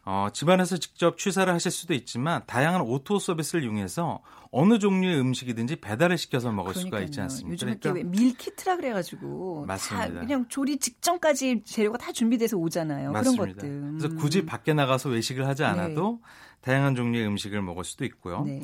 어, 0.08 0.28
집안에서 0.32 0.78
직접 0.78 1.18
취사를 1.18 1.52
하실 1.52 1.72
수도 1.72 1.96
있지만 1.96 2.44
다양한 2.46 2.82
O2O 2.82 3.18
서비스를 3.18 3.64
이용해서 3.64 4.22
어느 4.52 4.78
종류의 4.78 5.20
음식이든지 5.20 5.78
배달을 5.78 6.20
시켜서 6.20 6.52
먹을 6.52 6.74
그러니까요. 6.74 7.00
수가 7.00 7.06
있지 7.06 7.22
않습니까? 7.22 7.54
요즘 7.54 7.80
그러니까 7.80 8.10
밀키트라 8.10 8.76
그래가지고 8.78 9.66
맞습니다. 9.66 10.20
그냥 10.20 10.46
조리 10.48 10.78
직전까지 10.78 11.64
재료가 11.66 11.98
다 11.98 12.12
준비돼서 12.12 12.56
오잖아요. 12.56 13.12
맞습니다. 13.12 13.44
그런 13.44 13.56
것들. 13.56 13.98
그래서 14.00 14.16
굳이 14.16 14.42
음. 14.42 14.46
밖에 14.46 14.74
나가서 14.76 15.10
외식을 15.10 15.48
하지 15.48 15.64
않아도 15.64 16.20
네. 16.22 16.30
다양한 16.62 16.96
종류의 16.96 17.26
음식을 17.28 17.62
먹을 17.64 17.84
수도 17.84 18.06
있고요. 18.06 18.44
네. 18.44 18.62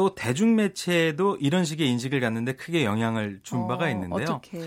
또 0.00 0.14
대중매체에도 0.14 1.36
이런 1.40 1.66
식의 1.66 1.86
인식을 1.90 2.20
갖는데 2.20 2.54
크게 2.54 2.86
영향을 2.86 3.40
준 3.42 3.68
바가 3.68 3.84
어, 3.84 3.90
있는데요. 3.90 4.22
어떻게? 4.30 4.58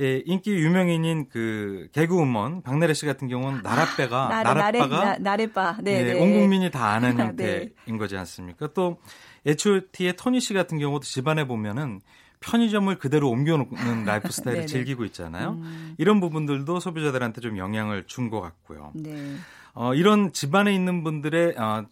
예, 0.00 0.22
인기 0.24 0.52
유명인인 0.52 1.28
그 1.28 1.88
개그우먼 1.90 2.62
박나래 2.62 2.94
씨 2.94 3.04
같은 3.04 3.26
경우는 3.26 3.64
나래배가 3.64 4.12
아, 4.12 4.44
나래바가 4.44 5.20
나래바 5.20 5.78
네, 5.82 5.98
예, 5.98 6.12
네. 6.12 6.20
온 6.20 6.34
국민이 6.34 6.70
다 6.70 6.90
아는 6.90 7.16
네. 7.18 7.22
형태인 7.24 7.70
네. 7.84 7.98
거지 7.98 8.16
않습니까? 8.16 8.68
또 8.74 8.98
H.O.T의 9.44 10.14
토니 10.14 10.38
씨 10.38 10.54
같은 10.54 10.78
경우도 10.78 11.04
집안에 11.04 11.48
보면은 11.48 12.00
편의점을 12.38 12.96
그대로 13.00 13.28
옮겨놓는 13.30 14.04
라이프 14.06 14.30
스타일을 14.30 14.68
즐기고 14.68 15.04
있잖아요. 15.06 15.58
음. 15.60 15.94
이런 15.98 16.20
부분들도 16.20 16.78
소비자들한테 16.78 17.40
좀 17.40 17.58
영향을 17.58 18.04
준 18.06 18.30
것 18.30 18.40
같고요. 18.40 18.92
네. 18.94 19.34
어, 19.74 19.94
이런 19.94 20.32
집안에 20.32 20.72
있는 20.72 21.02
분들의 21.02 21.56
어, 21.58 21.84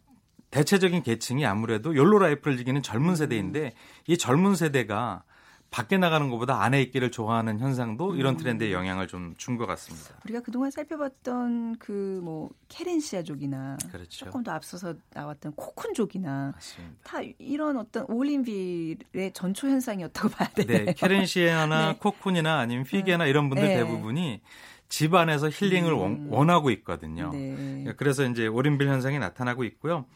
대체적인 0.54 1.02
계층이 1.02 1.44
아무래도 1.44 1.96
YOLO 1.96 2.20
life를 2.20 2.56
즐기는 2.56 2.80
젊은 2.80 3.16
세대인데 3.16 3.72
이 4.06 4.16
젊은 4.16 4.54
세대가 4.54 5.24
밖에 5.72 5.98
나가는 5.98 6.30
것보다 6.30 6.62
안에 6.62 6.80
있기를 6.82 7.10
좋아하는 7.10 7.58
현상도 7.58 8.14
이런 8.14 8.34
음. 8.34 8.36
트렌드에 8.38 8.70
영향을 8.72 9.08
좀 9.08 9.34
준 9.36 9.58
것 9.58 9.66
같습니다. 9.66 10.10
우리가 10.24 10.38
그동안 10.42 10.70
살펴봤던 10.70 11.78
그 11.80 12.20
뭐 12.22 12.50
querencia족이나 12.68 13.78
그렇죠. 13.90 14.26
조금 14.26 14.44
더 14.44 14.52
앞서서 14.52 14.94
나왔던 15.12 15.54
cocoon족이나 15.56 16.52
맞습니다. 16.52 16.94
다 17.02 17.18
이런 17.38 17.76
어떤 17.76 18.04
올인빌의 18.08 19.32
전초 19.34 19.66
현상이었다고 19.66 20.28
봐야 20.28 20.48
되네요. 20.50 20.84
네, 20.84 20.94
querencia나 20.94 21.94
네. 21.94 21.98
cocoon이나 21.98 22.58
아니면 22.60 22.84
hygge나 22.84 23.26
이런 23.26 23.48
분들 23.48 23.66
네. 23.66 23.74
대부분이 23.78 24.40
집 24.88 25.12
안에서 25.14 25.50
힐링을 25.50 25.92
음. 25.92 26.32
원하고 26.32 26.70
있거든요. 26.70 27.32
네. 27.32 27.92
그래서 27.96 28.24
이제 28.24 28.46
올림빌 28.46 28.86
현상이 28.86 29.18
나타나고 29.18 29.64
있고요. 29.64 30.06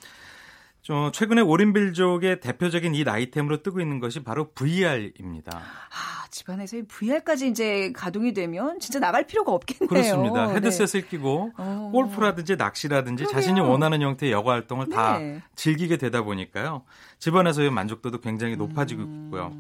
좀 0.82 1.12
최근에 1.12 1.42
오린빌족의 1.42 2.40
대표적인 2.40 2.94
이 2.94 3.04
아이템으로 3.06 3.62
뜨고 3.62 3.80
있는 3.80 4.00
것이 4.00 4.22
바로 4.22 4.50
VR입니다. 4.52 5.58
아, 5.58 6.26
집안에서 6.30 6.78
이 6.78 6.82
VR까지 6.82 7.48
이제 7.48 7.92
가동이 7.94 8.32
되면 8.32 8.78
진짜 8.80 8.98
나갈 8.98 9.26
필요가 9.26 9.52
없겠네요. 9.52 9.88
그렇습니다. 9.88 10.46
네. 10.46 10.54
헤드셋을 10.54 11.02
네. 11.02 11.08
끼고 11.08 11.52
어. 11.56 11.90
골프라든지 11.92 12.56
낚시라든지 12.56 13.24
그러게요. 13.24 13.40
자신이 13.40 13.60
원하는 13.60 14.00
형태의 14.00 14.32
여가 14.32 14.52
활동을 14.52 14.86
네. 14.88 14.94
다 14.96 15.18
즐기게 15.56 15.96
되다 15.96 16.22
보니까요. 16.22 16.84
집안에서의 17.18 17.70
만족도도 17.70 18.20
굉장히 18.20 18.56
높아지고 18.56 19.02
음. 19.02 19.24
있고요. 19.26 19.52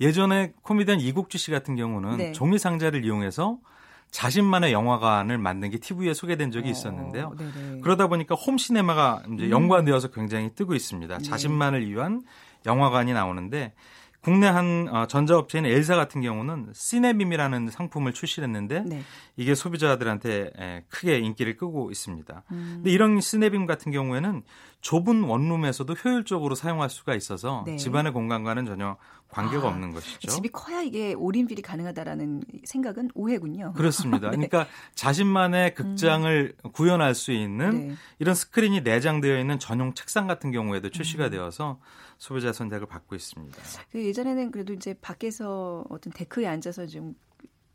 예전에 0.00 0.52
코미디언 0.62 1.00
이국주 1.00 1.38
씨 1.38 1.50
같은 1.50 1.74
경우는 1.74 2.16
네. 2.18 2.32
종이 2.32 2.58
상자를 2.58 3.04
이용해서 3.04 3.58
자신만의 4.10 4.72
영화관을 4.72 5.38
만든 5.38 5.70
게 5.70 5.78
TV에 5.78 6.14
소개된 6.14 6.50
적이 6.50 6.68
어, 6.68 6.70
있었는데요. 6.72 7.34
어, 7.38 7.80
그러다 7.82 8.06
보니까 8.06 8.34
홈시네마가 8.34 9.22
이제 9.34 9.44
음. 9.46 9.50
연관되어서 9.50 10.08
굉장히 10.08 10.50
뜨고 10.54 10.74
있습니다. 10.74 11.18
네. 11.18 11.22
자신만을 11.22 11.88
위한 11.88 12.22
영화관이 12.66 13.12
나오는데 13.12 13.72
국내 14.28 14.46
한 14.46 14.88
어, 14.90 15.06
전자업체인 15.06 15.64
엘사 15.64 15.96
같은 15.96 16.20
경우는 16.20 16.72
시네빔이라는 16.74 17.70
상품을 17.70 18.12
출시했는데 18.12 18.80
네. 18.84 19.02
이게 19.38 19.54
소비자들한테 19.54 20.84
크게 20.90 21.18
인기를 21.18 21.56
끄고 21.56 21.90
있습니다. 21.90 22.42
음. 22.52 22.72
근데 22.76 22.90
이런 22.90 23.22
시네빔 23.22 23.64
같은 23.64 23.90
경우에는 23.90 24.42
좁은 24.82 25.22
원룸에서도 25.22 25.92
효율적으로 25.94 26.54
사용할 26.54 26.90
수가 26.90 27.14
있어서 27.14 27.64
네. 27.66 27.76
집안의 27.76 28.12
공간과는 28.12 28.66
전혀 28.66 28.96
관계가 29.28 29.66
아, 29.66 29.70
없는 29.70 29.92
것이죠. 29.92 30.28
집이 30.28 30.50
커야 30.50 30.82
이게 30.82 31.14
올인빌이 31.14 31.62
가능하다라는 31.62 32.42
생각은 32.64 33.10
오해군요. 33.14 33.72
그렇습니다. 33.74 34.30
네. 34.30 34.36
그러니까 34.36 34.66
자신만의 34.94 35.74
극장을 35.74 36.54
음. 36.64 36.72
구현할 36.72 37.14
수 37.14 37.32
있는 37.32 37.88
네. 37.88 37.94
이런 38.18 38.34
스크린이 38.34 38.80
내장되어 38.82 39.38
있는 39.38 39.58
전용 39.58 39.94
책상 39.94 40.26
같은 40.26 40.50
경우에도 40.50 40.90
출시가 40.90 41.26
음. 41.26 41.30
되어서 41.30 41.78
소비자 42.18 42.52
선택을 42.52 42.86
받고 42.86 43.14
있습니다. 43.16 43.56
그 43.92 44.04
예전에는 44.04 44.50
그래도 44.50 44.72
이제 44.72 44.94
밖에서 45.00 45.84
어떤 45.88 46.12
데크에 46.12 46.46
앉아서 46.46 46.86
좀 46.86 47.14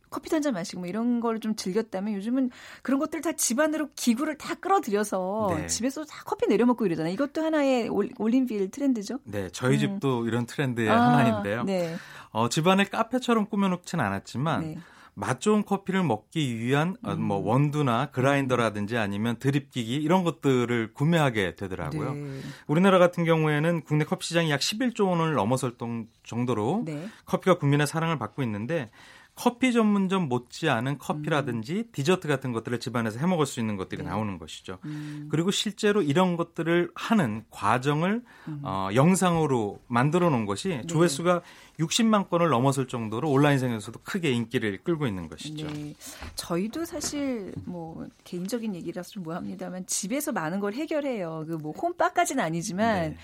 커피 0.10 0.30
한 0.32 0.44
잔 0.44 0.54
마시고 0.54 0.82
뭐 0.82 0.88
이런 0.88 1.20
걸 1.22 1.40
좀 1.40 1.56
즐겼다면 1.56 2.14
요즘은 2.16 2.52
그런 2.84 3.00
것들 3.00 3.22
다 3.22 3.32
집안으로 3.32 3.90
기구를 3.96 4.38
다 4.38 4.54
끌어들여서 4.56 5.56
네. 5.58 5.68
집에서 5.68 6.04
다 6.06 6.22
커피 6.26 6.46
내려 6.48 6.66
먹고 6.68 6.86
이러잖아요. 6.86 7.12
이것도 7.14 7.42
하나의 7.42 7.90
올림빌 7.90 8.70
트렌드죠. 8.70 9.20
네, 9.24 9.50
저희 9.52 9.76
음. 9.76 9.80
집도 9.80 10.28
이런 10.28 10.46
트렌드의 10.46 10.90
아, 10.90 11.02
하나인데요. 11.18 11.64
네. 11.64 11.96
어, 12.30 12.48
집안을 12.48 12.86
카페처럼 12.92 13.48
꾸며놓진 13.48 14.00
않았지만 14.00 14.62
네. 14.62 14.78
맛 15.16 15.40
좋은 15.42 15.64
커피를 15.64 16.04
먹기 16.04 16.60
위한 16.60 16.96
어, 17.04 17.12
음. 17.14 17.22
뭐 17.22 17.38
원두나 17.38 18.08
그라인더라든지 18.08 18.98
아니면 18.98 19.38
드립기기 19.38 19.96
이런 19.96 20.24
것들을 20.24 20.94
구매하게 20.94 21.56
되더라고요. 21.56 22.14
네. 22.14 22.40
우리나라 22.68 22.98
같은 23.00 23.24
경우에는 23.24 23.82
국내 23.84 24.06
커피 24.06 24.28
시장이 24.28 24.50
약 24.50 24.60
11조 24.60 25.08
원을 25.08 25.34
넘어설 25.34 25.76
정도로 26.24 26.84
네. 26.86 27.08
커피가 27.26 27.58
국민의 27.60 27.86
사랑을 27.86 28.18
받고 28.18 28.42
있는데 28.44 28.90
커피 29.36 29.74
전문점 29.74 30.30
못지않은 30.30 31.00
커피라든지 31.00 31.78
음. 31.78 31.84
디저트 31.92 32.28
같은 32.28 32.52
것들을 32.52 32.80
집안에서 32.80 33.20
해 33.20 33.26
먹을 33.26 33.48
수 33.48 33.60
있는 33.60 33.78
것들이 33.78 34.04
네. 34.04 34.10
나오는 34.10 34.38
것이죠. 34.38 34.78
음. 34.86 35.28
그리고 35.32 35.50
실제로 35.50 36.04
이런 36.04 36.38
것들을 36.38 36.92
하는 36.94 37.44
과정을 37.50 38.22
음. 38.48 38.60
어, 38.62 38.90
영상으로 38.94 39.80
만들어 39.88 40.30
놓은 40.30 40.46
것이 40.46 40.68
네. 40.70 40.82
조회수가 40.86 41.42
60만 41.80 42.30
건을 42.30 42.50
넘어설 42.50 42.88
정도로 42.88 43.32
온라인상에서도 43.32 44.00
크게 44.04 44.30
인기를 44.30 44.84
끌고 44.84 45.08
있는 45.08 45.28
것이죠. 45.28 45.66
네. 45.66 45.96
저희도 46.36 46.86
사실 46.86 47.52
뭐 47.66 48.06
개인적인 48.26 48.76
얘기라서 48.76 49.10
좀 49.10 49.24
뭐합니다만 49.24 49.88
집에서 49.88 50.32
많은 50.32 50.60
걸 50.60 50.74
해결해요. 50.74 51.46
그 51.48 51.64
뭐 51.64 51.72
홈바까지는 51.72 52.44
아니지만 52.44 53.12
네. 53.12 53.18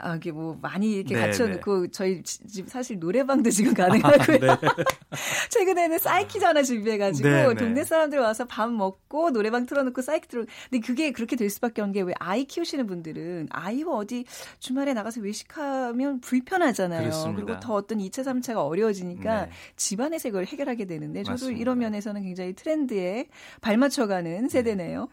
아, 0.00 0.16
이게 0.16 0.32
뭐 0.32 0.58
많이 0.60 0.92
이렇게 0.94 1.14
네, 1.14 1.20
갖춰놓고 1.26 1.82
네. 1.82 1.88
저희 1.92 2.22
집 2.22 2.68
사실 2.68 2.98
노래방도 2.98 3.50
지금 3.50 3.74
가능하고요. 3.74 4.50
아, 4.50 4.56
네. 4.60 4.68
최근에는 5.50 5.98
사이키 5.98 6.40
전화 6.40 6.62
준비해가지고 6.62 7.28
네, 7.28 7.46
네, 7.46 7.54
동네 7.54 7.84
사람들 7.84 8.18
와서 8.18 8.44
밥 8.46 8.70
먹고 8.70 9.30
노래방 9.30 9.66
틀어놓고 9.66 10.02
사이키 10.02 10.26
틀어. 10.28 10.44
근데 10.70 10.84
그게 10.84 11.12
그렇게 11.12 11.36
될 11.36 11.48
수밖에 11.50 11.80
없는 11.80 11.92
게 11.92 12.08
왜 12.08 12.14
아이 12.18 12.44
키우시는 12.44 12.86
분들은 12.86 13.48
아이와 13.50 13.94
어디 13.96 14.24
주말에 14.60 14.94
나가서 14.94 15.20
외식하면 15.20 16.20
불편하잖아요. 16.20 17.02
그렇습니다. 17.02 17.44
그리고 17.44 17.60
더 17.60 17.74
어떤 17.74 17.98
2차, 17.98 18.24
3차가 18.24 18.66
어려워지니까 18.66 19.46
네. 19.46 19.50
집안에서 19.76 20.28
이걸 20.28 20.46
해결하게 20.46 20.86
되는데 20.86 21.22
저도 21.22 21.32
맞습니다. 21.34 21.60
이런 21.60 21.78
면에서는 21.78 22.22
굉장히 22.22 22.54
트렌드에 22.54 23.28
발맞춰가는 23.60 24.48
세대네요. 24.48 25.08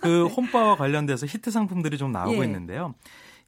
그 0.00 0.26
홈바와 0.36 0.76
관련돼서 0.76 1.26
히트 1.26 1.50
상품들이 1.50 1.98
좀 1.98 2.12
나오고 2.12 2.38
예. 2.42 2.44
있는데요. 2.46 2.94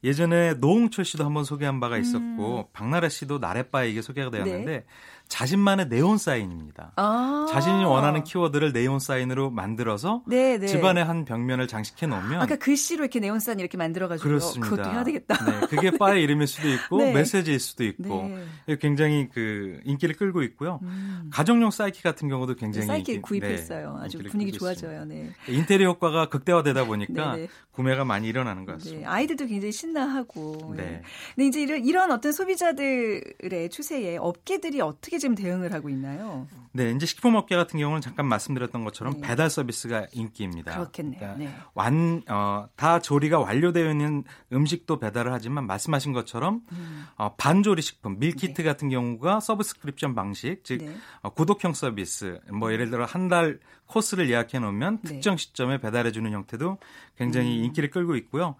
예전에 0.03 0.53
노홍철 0.55 1.03
씨도 1.03 1.25
한번 1.25 1.43
소개한 1.43 1.79
바가 1.79 1.97
있었고 1.97 2.59
음. 2.59 2.63
박나래 2.71 3.09
씨도 3.09 3.39
나래바에게 3.39 4.01
소개가 4.01 4.29
되었는데 4.31 4.71
네. 4.71 4.85
자신만의 5.29 5.87
네온 5.89 6.17
사인입니다. 6.17 6.93
아~ 6.95 7.45
자신이 7.49 7.85
원하는 7.85 8.23
키워드를 8.23 8.73
네온 8.73 8.99
사인으로 8.99 9.51
만들어서 9.51 10.23
네네. 10.27 10.57
네. 10.57 10.67
집안의 10.67 11.05
한 11.05 11.23
벽면을 11.23 11.67
장식해 11.67 12.07
놓으면 12.07 12.41
아까 12.41 12.55
글씨로 12.55 13.03
이렇게 13.03 13.19
네온 13.19 13.39
사인 13.39 13.59
이렇게 13.59 13.77
만들어 13.77 14.07
가지고 14.07 14.27
그렇습니다. 14.27 14.69
그것도 14.69 14.91
해야 14.91 15.03
되겠다. 15.03 15.45
네, 15.45 15.67
그게 15.67 15.91
바의 15.97 16.23
이름일 16.23 16.47
수도 16.47 16.67
있고 16.67 16.97
네. 16.97 17.13
메시지일 17.13 17.59
수도 17.59 17.85
있고 17.85 18.27
네. 18.65 18.75
굉장히 18.77 19.29
그 19.31 19.79
인기를 19.85 20.15
끌고 20.15 20.41
있고요. 20.43 20.79
음. 20.81 21.29
가정용 21.31 21.69
사이키 21.69 22.01
같은 22.01 22.27
경우도 22.27 22.55
굉장히 22.55 22.87
사이키 22.87 23.13
인기, 23.13 23.21
구입했어요. 23.21 23.97
네, 23.99 24.05
아주 24.05 24.17
분위기 24.29 24.51
좋아져요. 24.51 25.05
네. 25.05 25.29
인테리어 25.47 25.89
효과가 25.89 26.29
극대화되다 26.29 26.85
보니까 26.85 27.35
네, 27.35 27.47
구매가 27.71 28.03
많이 28.03 28.27
일어나는 28.27 28.65
것 28.65 28.73
같습니다. 28.73 29.11
아이들도 29.11 29.45
굉장히 29.45 29.71
신나하고. 29.71 30.73
네. 30.75 31.03
근데 31.35 31.47
이제 31.47 31.61
이런, 31.61 31.85
이런 31.85 32.11
어떤 32.11 32.31
소비자들의 32.31 33.69
추세에 33.69 34.17
업계들이 34.17 34.81
어떻게 34.81 35.18
지금 35.19 35.35
대응을 35.35 35.71
하고 35.73 35.89
있나요? 35.89 36.47
네, 36.71 36.91
이제 36.91 37.05
식품업계 37.05 37.55
같은 37.55 37.79
경우는 37.79 38.01
잠깐 38.01 38.25
말씀드렸던 38.27 38.83
것처럼 38.83 39.15
네. 39.15 39.27
배달 39.27 39.49
서비스가 39.49 40.07
인기입니다. 40.11 40.73
그렇겠네요. 40.73 41.19
그러니까 41.19 41.37
네. 41.37 41.53
완, 41.73 42.23
어, 42.27 42.67
다 42.75 42.99
조리가 42.99 43.39
완료되어 43.39 43.91
있는 43.91 44.23
음식도 44.51 44.99
배달을 44.99 45.31
하지만 45.31 45.65
말씀하신 45.67 46.13
것처럼 46.13 46.61
음. 46.71 47.05
어, 47.15 47.35
반조리 47.35 47.81
식품, 47.81 48.19
밀키트 48.19 48.61
네. 48.61 48.63
같은 48.63 48.89
경우가 48.89 49.39
subscription 49.39 50.15
방식, 50.15 50.63
즉 50.63 50.83
네. 50.83 50.95
어, 51.21 51.29
구독형 51.29 51.73
서비스, 51.73 52.39
뭐 52.51 52.71
예를 52.73 52.89
들어 52.89 53.05
한 53.05 53.29
달 53.29 53.59
코스를 53.85 54.29
예약해 54.29 54.59
놓으면 54.59 54.99
네. 55.03 55.09
특정 55.09 55.37
시점에 55.37 55.79
배달해 55.79 56.11
주는 56.11 56.31
형태도 56.31 56.77
굉장히 57.17 57.59
음. 57.59 57.65
인기를 57.65 57.89
끌고 57.89 58.15
있고요. 58.15 58.55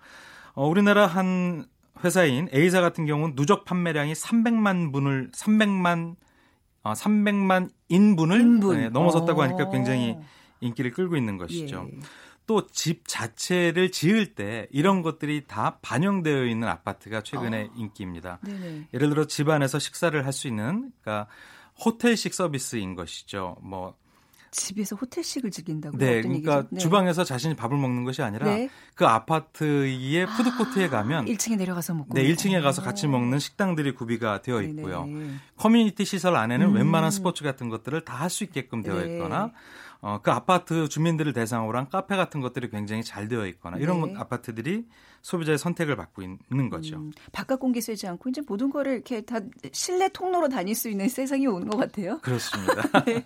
어, 0.53 0.67
우리나라 0.67 1.07
한 1.07 1.65
회사인 2.03 2.49
A사 2.53 2.81
같은 2.81 3.05
경우는 3.05 3.35
누적 3.35 3.65
판매량이 3.65 4.13
300만 4.13 4.91
분을 4.93 5.31
300만 5.31 6.15
어, 6.83 6.93
300만 6.93 7.69
인분을 7.89 8.39
인분. 8.39 8.77
네, 8.77 8.89
넘어섰다고 8.89 9.41
하니까 9.43 9.69
굉장히 9.69 10.17
인기를 10.61 10.91
끌고 10.91 11.15
있는 11.17 11.37
것이죠. 11.37 11.89
예. 11.91 11.99
또집 12.45 13.07
자체를 13.07 13.91
지을 13.91 14.33
때 14.33 14.67
이런 14.71 15.03
것들이 15.03 15.45
다 15.45 15.77
반영되어 15.83 16.45
있는 16.45 16.67
아파트가 16.67 17.21
최근에 17.21 17.65
어. 17.65 17.73
인기입니다. 17.75 18.39
네네. 18.43 18.87
예를 18.93 19.09
들어 19.09 19.25
집 19.25 19.49
안에서 19.49 19.77
식사를 19.77 20.25
할 20.25 20.33
수 20.33 20.47
있는 20.47 20.91
그러니까 21.01 21.27
호텔식 21.85 22.33
서비스인 22.33 22.95
것이죠. 22.95 23.57
뭐 23.61 23.95
집에서 24.51 24.95
호텔식을 24.95 25.51
즐긴다고요? 25.51 25.99
네, 25.99 26.21
그러니까 26.21 26.65
네. 26.69 26.79
주방에서 26.79 27.23
자신이 27.23 27.55
밥을 27.55 27.77
먹는 27.77 28.03
것이 28.03 28.21
아니라 28.21 28.45
네. 28.47 28.69
그 28.95 29.05
아파트의 29.05 30.25
푸드코트에 30.25 30.85
아, 30.85 30.89
가면 30.89 31.25
1층에 31.25 31.57
내려가서 31.57 31.93
먹고 31.93 32.13
네, 32.13 32.23
1층에 32.23 32.61
가서 32.61 32.81
같이 32.81 33.07
먹는 33.07 33.39
식당들이 33.39 33.93
구비가 33.93 34.41
되어 34.41 34.61
있고요. 34.61 35.05
네네. 35.05 35.29
커뮤니티 35.57 36.05
시설 36.05 36.35
안에는 36.35 36.67
음. 36.67 36.75
웬만한 36.75 37.11
스포츠 37.11 37.43
같은 37.43 37.69
것들을 37.69 38.01
다 38.05 38.19
할 38.19 38.29
수 38.29 38.43
있게끔 38.43 38.83
되어 38.83 38.95
네. 39.01 39.13
있거나 39.15 39.51
어, 40.01 40.19
그 40.23 40.31
아파트 40.31 40.87
주민들을 40.87 41.33
대상으로 41.33 41.77
한 41.77 41.89
카페 41.89 42.15
같은 42.15 42.39
것들이 42.39 42.69
굉장히 42.69 43.03
잘 43.03 43.27
되어 43.27 43.45
있거나 43.47 43.77
이런 43.77 44.13
네. 44.13 44.13
아파트들이 44.17 44.85
소비자의 45.21 45.57
선택을 45.57 45.97
받고 45.97 46.21
있는 46.21 46.69
거죠. 46.69 46.95
음, 46.95 47.11
바깥 47.33 47.59
공기 47.59 47.81
쐬지 47.81 48.07
않고 48.07 48.29
이제 48.29 48.41
모든 48.47 48.69
거를 48.69 48.93
이렇게 48.93 49.21
다 49.21 49.39
실내 49.73 50.07
통로로 50.07 50.47
다닐 50.47 50.73
수 50.73 50.89
있는 50.89 51.09
세상이 51.09 51.45
오는 51.47 51.67
것 51.67 51.77
같아요. 51.77 52.19
그렇습니다. 52.23 53.03
네. 53.03 53.25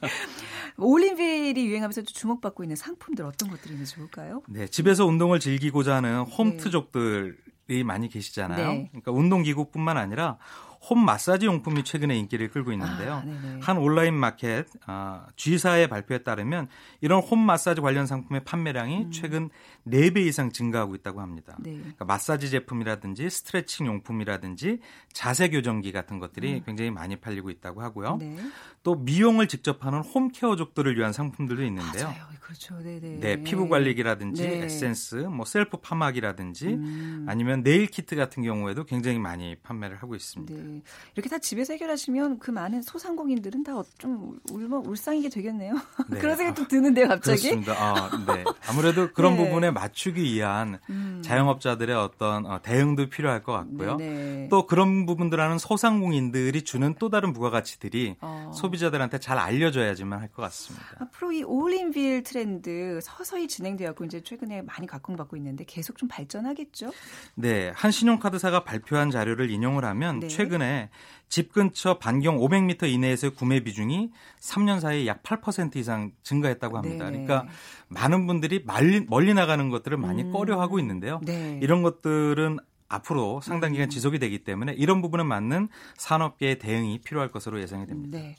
올림픽이 0.78 1.64
유행하면서 1.68 2.02
주목받고 2.04 2.64
있는 2.64 2.76
상품들 2.76 3.24
어떤 3.24 3.50
것들이 3.50 3.74
있는지 3.74 3.96
볼까요? 3.96 4.42
네, 4.48 4.68
집에서 4.68 5.06
운동을 5.06 5.40
즐기고자 5.40 5.98
하는 5.98 6.22
홈트족들이 6.22 7.36
네. 7.68 7.84
많이 7.84 8.10
계시잖아요. 8.10 8.68
네. 8.68 8.88
그러니까 8.90 9.12
운동기구뿐만 9.12 9.98
아니라 9.98 10.40
홈 10.90 11.04
마사지 11.04 11.46
용품이 11.46 11.84
최근에 11.84 12.16
인기를 12.18 12.50
끌고 12.50 12.72
있는데요. 12.74 13.24
아, 13.26 13.60
한 13.62 13.78
온라인 13.78 14.14
마켓 14.14 14.66
아, 14.86 15.28
G사의 15.38 15.88
발표에 15.88 16.20
따르면 16.20 16.68
이런 17.00 17.22
홈 17.22 17.40
마사지 17.40 17.80
관련 17.82 18.06
상품의 18.06 18.44
판매량이 18.44 19.04
음. 19.06 19.12
최근 19.12 19.50
4배 19.88 20.18
이상 20.26 20.52
증가하고 20.52 20.96
있다고 20.96 21.22
합니다. 21.22 21.56
네. 21.60 21.76
그러니까 21.78 22.06
마사지 22.06 22.50
제품이라든지 22.50 23.30
스트레칭 23.30 23.86
용품이라든지 23.88 24.80
자세 25.14 25.50
교정기 25.50 25.92
같은 25.92 26.20
것들이 26.20 26.56
음. 26.56 26.64
굉장히 26.66 26.92
많이 26.92 27.16
팔리고 27.16 27.50
있다고 27.50 27.82
하고요. 27.82 28.18
네. 28.18 28.38
또 28.84 28.96
미용을 28.96 29.48
직접 29.48 29.86
하는 29.86 30.02
홈케어족들을 30.02 30.98
위한 30.98 31.14
상품들도 31.14 31.64
있는데요. 31.66 32.06
맞아요. 32.06 32.24
그렇죠. 32.42 32.78
네네. 32.82 33.20
네, 33.20 33.44
피부 33.44 33.70
관리기라든지 33.70 34.44
네. 34.44 34.66
에센스, 34.66 35.16
뭐 35.16 35.46
셀프 35.46 35.78
파마기라든지 35.78 36.68
음. 36.68 37.26
아니면 37.28 37.64
네일 37.64 37.88
키트 37.88 38.16
같은 38.16 38.44
경우에도 38.44 38.84
굉장히 38.84 39.18
많이 39.20 39.56
판매를 39.56 39.98
하고 39.98 40.16
있습니다. 40.16 40.54
네. 40.54 40.82
이렇게 41.16 41.30
다 41.30 41.38
집에서 41.40 41.74
해결하시면 41.74 42.40
그 42.40 42.52
많은 42.52 42.82
소상공인들은 42.82 43.64
다 43.64 43.84
좀 43.98 44.38
울며 44.52 44.78
울상이게 44.80 45.30
되겠네요. 45.30 45.74
네. 46.10 46.20
그런 46.20 46.36
생각이 46.38 46.56
좀 46.58 46.68
드는데요, 46.68 47.08
갑자기. 47.08 47.42
그렇습니다. 47.50 47.74
아, 47.74 48.10
네. 48.34 48.44
아무래도 48.68 49.12
그런 49.14 49.36
네. 49.36 49.46
부분에 49.46 49.72
맞추기 49.74 50.22
위한 50.22 50.80
음. 50.90 51.22
자영업자들의 51.24 51.96
어떤 51.96 52.46
어, 52.46 52.62
대응도 52.62 53.10
필요할 53.10 53.44
것 53.44 53.52
같고요. 53.54 53.98
네네. 53.98 54.14
네. 54.14 54.48
또 54.50 54.66
그런 54.68 55.06
부분들하는 55.06 55.58
소상공인들이 55.58 56.64
주는 56.64 56.96
또 57.00 57.10
다른 57.10 57.34
부가가치들이 57.34 58.16
어. 58.22 58.52
소비자들한테 58.54 59.20
잘 59.20 59.38
알려져야지만 59.38 60.20
할 60.20 60.30
것 60.34 60.42
같습니다. 60.44 60.86
앞으로 61.00 61.32
이 61.32 61.44
올인빌 61.44 62.24
트렌드 62.24 63.00
서서히 63.04 63.48
진행되었고 63.48 64.06
이제 64.06 64.22
최근에 64.22 64.64
많이 64.64 64.88
각광받고 64.88 65.38
있는데 65.38 65.64
계속 65.64 65.98
좀 65.98 66.10
발전하겠죠? 66.10 66.92
네, 67.36 67.72
한 67.76 67.92
신용카드사가 67.92 68.64
발표한 68.64 69.12
자료를 69.12 69.52
인용을 69.52 69.86
하면 69.86 70.20
네. 70.22 70.28
최근에 70.28 70.90
집 71.34 71.52
근처 71.52 71.98
반경 71.98 72.38
500m 72.38 72.88
이내에서의 72.92 73.34
구매 73.34 73.62
비중이 73.62 74.12
3년 74.40 74.80
사이에 74.80 75.08
약 75.08 75.24
8% 75.24 75.78
이상 75.78 76.12
증가했다고 76.22 76.78
합니다. 76.78 77.06
네 77.06 77.26
그러니까 77.26 77.48
많은 77.88 78.28
분들이 78.28 78.62
멀리, 78.64 79.04
멀리 79.10 79.34
나가는 79.34 79.68
것들을 79.72 79.98
많이 79.98 80.22
음. 80.22 80.32
꺼려하고 80.32 80.78
있는데요. 80.78 81.20
네. 81.24 81.60
이런 81.64 81.82
것들은 81.82 82.60
앞으로 82.88 83.42
상당 83.42 83.72
기간 83.72 83.88
음. 83.88 83.90
지속이 83.90 84.20
되기 84.20 84.44
때문에 84.44 84.74
이런 84.74 85.02
부분에 85.02 85.24
맞는 85.24 85.70
산업계의 85.98 86.60
대응이 86.60 87.00
필요할 87.00 87.32
것으로 87.32 87.60
예상이 87.60 87.88
됩니다. 87.88 88.20
네. 88.20 88.36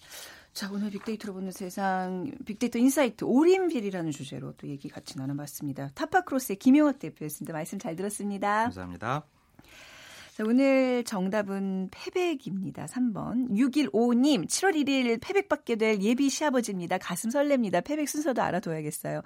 자, 0.52 0.70
오늘 0.70 0.90
빅데이터로 0.90 1.34
보는 1.34 1.50
세상 1.50 2.30
빅데이터 2.46 2.78
insight 2.78 3.24
올인빌이라는 3.24 4.12
주제로 4.12 4.52
또 4.52 4.68
얘기 4.68 4.88
같이 4.88 5.18
나눠봤습니다. 5.18 5.90
타파크로스의 5.96 6.60
김용학 6.60 7.00
대표였습니다. 7.00 7.54
말씀 7.54 7.80
잘 7.80 7.96
들었습니다. 7.96 8.62
감사합니다. 8.62 9.24
자, 10.34 10.42
오늘 10.44 11.04
정답은 11.04 11.90
패백입니다. 11.92 12.86
3번. 12.86 13.50
6155님, 13.50 14.48
7월 14.48 14.74
1일 14.74 15.20
패백 15.22 15.48
받게 15.48 15.76
될 15.76 16.00
예비 16.02 16.28
시아버지입니다. 16.28 16.98
가슴 16.98 17.30
설렙니다. 17.30 17.84
패백 17.84 18.08
순서도 18.08 18.42
알아둬야겠어요. 18.42 19.22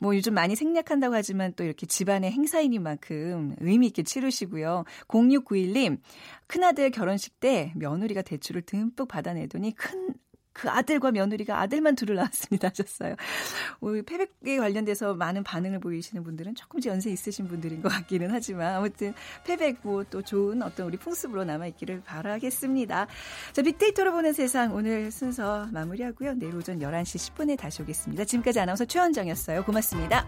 뭐 0.00 0.16
요즘 0.16 0.32
많이 0.32 0.56
생략한다고 0.56 1.14
하지만 1.14 1.52
또 1.56 1.64
이렇게 1.64 1.84
집안의 1.84 2.30
행사이니만큼 2.30 3.56
의미 3.60 3.88
있게 3.88 4.02
치르시고요. 4.02 4.84
0691님, 5.08 5.98
큰아들 6.46 6.90
결혼식 6.90 7.38
때 7.38 7.74
며느리가 7.76 8.22
대출을 8.22 8.62
듬뿍 8.62 9.08
받아내더니 9.08 9.74
큰 9.74 10.14
그 10.56 10.70
아들과 10.70 11.10
며느리가 11.10 11.60
아들만 11.60 11.96
둘을 11.96 12.14
낳았습니다 12.16 12.68
하셨어요. 12.68 13.14
우리 13.80 14.00
패백에 14.00 14.56
관련돼서 14.56 15.14
많은 15.14 15.44
반응을 15.44 15.80
보이시는 15.80 16.24
분들은 16.24 16.54
조금 16.54 16.80
연세 16.86 17.10
있으신 17.10 17.46
분들인 17.46 17.82
것 17.82 17.90
같기는 17.90 18.30
하지만 18.30 18.74
아무튼 18.74 19.12
패백 19.44 19.80
뭐또 19.82 20.22
좋은 20.22 20.62
어떤 20.62 20.86
우리 20.86 20.96
풍습으로 20.96 21.44
남아있기를 21.44 22.02
바라겠습니다. 22.04 23.06
자, 23.52 23.62
빅데이터로 23.62 24.12
보는 24.12 24.32
세상 24.32 24.74
오늘 24.74 25.10
순서 25.10 25.68
마무리하고요. 25.72 26.34
내일 26.34 26.56
오전 26.56 26.78
11시 26.78 27.34
10분에 27.34 27.58
다시 27.58 27.82
오겠습니다. 27.82 28.24
지금까지 28.24 28.60
아나운서 28.60 28.86
최원정이었어요. 28.86 29.62
고맙습니다. 29.64 30.26